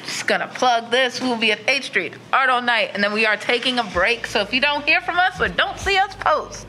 [0.04, 1.22] just gonna plug this.
[1.22, 4.26] We'll be at H Street Art all night, and then we are taking a break.
[4.26, 6.66] So if you don't hear from us or don't see us post,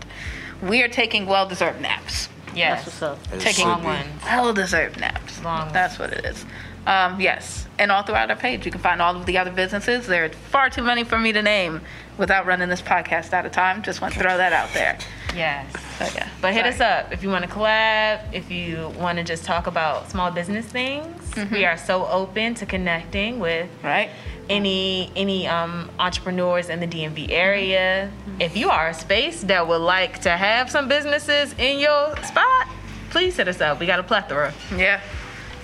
[0.63, 2.29] we are taking well-deserved naps.
[2.57, 2.85] Yes.
[2.85, 3.33] That's what's up.
[3.33, 4.23] It Taking should Long ones.
[4.25, 5.43] Well-deserved naps.
[5.43, 6.45] Long That's what it is.
[6.85, 10.07] Um, yes, and all throughout our page, you can find all of the other businesses.
[10.07, 11.81] There are far too many for me to name
[12.17, 13.81] without running this podcast out of time.
[13.83, 14.97] Just want to throw that out there.
[15.35, 15.71] Yes.
[15.99, 16.27] So, yeah.
[16.41, 16.73] But hit Sorry.
[16.73, 20.31] us up if you want to collab, if you want to just talk about small
[20.31, 21.23] business things.
[21.51, 24.09] We are so open to connecting with Right?
[24.49, 28.09] any any um, entrepreneurs in the DMV area.
[28.39, 32.67] If you are a space that would like to have some businesses in your spot,
[33.09, 33.79] please hit us up.
[33.79, 34.53] We got a plethora.
[34.75, 35.01] Yeah.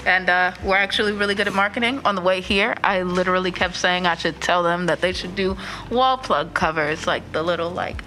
[0.06, 2.02] And uh, we're actually really good at marketing.
[2.06, 5.36] On the way here, I literally kept saying I should tell them that they should
[5.36, 5.58] do
[5.90, 8.04] wall plug covers, like the little like.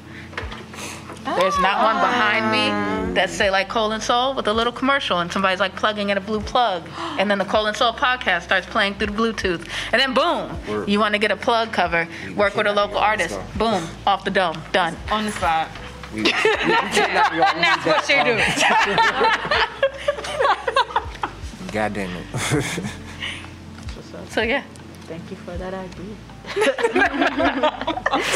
[1.25, 5.19] There's not one behind me that say like Cole and Soul with a little commercial,
[5.19, 6.85] and somebody's like plugging in a blue plug,
[7.19, 10.57] and then the Cole and Soul podcast starts playing through the Bluetooth, and then boom,
[10.69, 10.89] Word.
[10.89, 12.07] you want to get a plug cover,
[12.37, 14.97] work with a local artist, boom, off the dome, done.
[15.11, 15.69] On the spot.
[16.15, 18.27] We, we, we cannot be all- we need That's what that,
[20.15, 20.26] you do.
[21.77, 22.25] God damn it.
[24.31, 24.63] So yeah,
[25.03, 26.17] Thank you for that idea.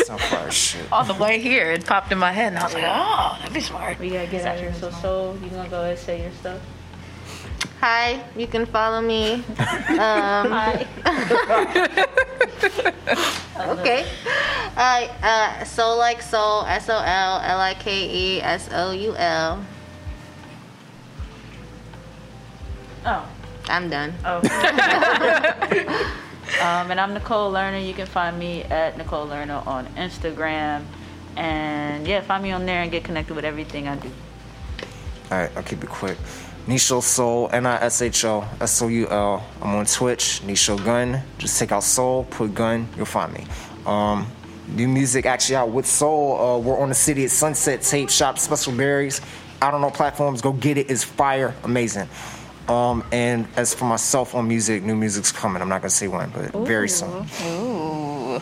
[0.04, 0.92] Sound fire shit.
[0.92, 3.54] on the way here, it popped in my head, and I was like, oh, that'd
[3.54, 3.98] be smart.
[3.98, 4.74] We gotta get out here.
[4.74, 6.60] So, so you gonna go ahead and say your stuff?
[7.80, 9.42] Hi, you can follow me.
[9.88, 10.52] Um,
[13.80, 14.06] okay.
[14.76, 19.16] Uh, uh, soul like soul, S O L L I K E S O U
[19.16, 19.64] L.
[23.04, 23.28] Oh.
[23.68, 24.12] I'm done.
[24.24, 24.38] Oh.
[26.60, 27.86] um, and I'm Nicole Lerner.
[27.86, 30.84] You can find me at Nicole Lerner on Instagram.
[31.36, 34.10] And yeah, find me on there and get connected with everything I do.
[35.30, 36.18] All right, I'll keep it quick.
[36.66, 39.46] Nisho Soul, N I S H O S O U L.
[39.62, 41.22] I'm on Twitch, Nisho Gun.
[41.38, 43.46] Just take out Soul, put Gun, you'll find me.
[43.86, 44.26] Um,
[44.68, 46.38] new music actually out with Soul.
[46.38, 49.20] Uh, we're on the City at Sunset Tape Shop, Special Berries.
[49.62, 50.90] Out on all platforms, go get it.
[50.90, 52.08] It's fire, amazing.
[52.70, 55.60] Um, and as for myself on music, new music's coming.
[55.60, 57.26] I'm not gonna say when, but very soon.
[57.46, 58.40] Ooh.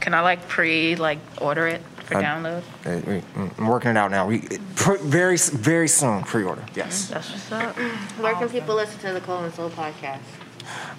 [0.00, 2.62] Can I like pre like order it for Uh, download?
[2.86, 3.22] Uh, we-
[3.58, 4.26] I'm working it out now.
[4.26, 4.40] We
[4.76, 6.62] pr- very very soon pre-order.
[6.74, 7.08] Yes.
[7.08, 7.76] That's what's up.
[8.20, 10.20] Where can people listen to the Cole and Soul podcast?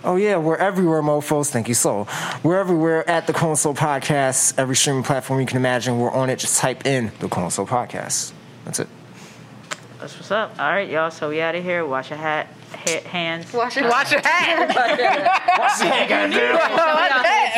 [0.04, 1.50] Oh yeah, we're everywhere, mofos.
[1.52, 1.76] Thank you.
[1.76, 2.08] So
[2.44, 4.56] we're everywhere at the Cole and Soul Podcast.
[4.58, 6.40] Every streaming platform you can imagine, we're on it.
[6.40, 8.32] Just type in the Cole and Soul Podcast.
[8.66, 8.88] That's it.
[10.10, 10.60] That's what's up.
[10.60, 11.12] All right, y'all.
[11.12, 11.86] So we out of here.
[11.86, 13.54] Wash your hat, ha- hands.
[13.54, 14.74] Wash your Wash your hands.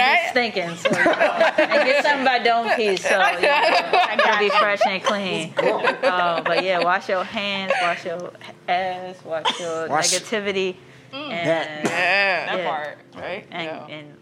[0.04, 0.76] It's stinking.
[0.76, 3.04] So, and get something by Dome Peace.
[3.04, 5.54] So you know, I gotta be fresh and clean.
[5.58, 8.34] Uh, but yeah, wash your hands, wash your
[8.68, 10.76] ass, wash your Wash- negativity,
[11.12, 12.70] That- and That Yeah.
[12.70, 12.98] part.
[13.16, 13.48] Right?
[13.52, 14.14] and, and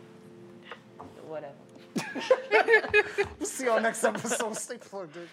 [1.28, 1.54] whatever.
[3.40, 4.56] We'll see y'all next episode.
[4.56, 5.28] Stay plugged in.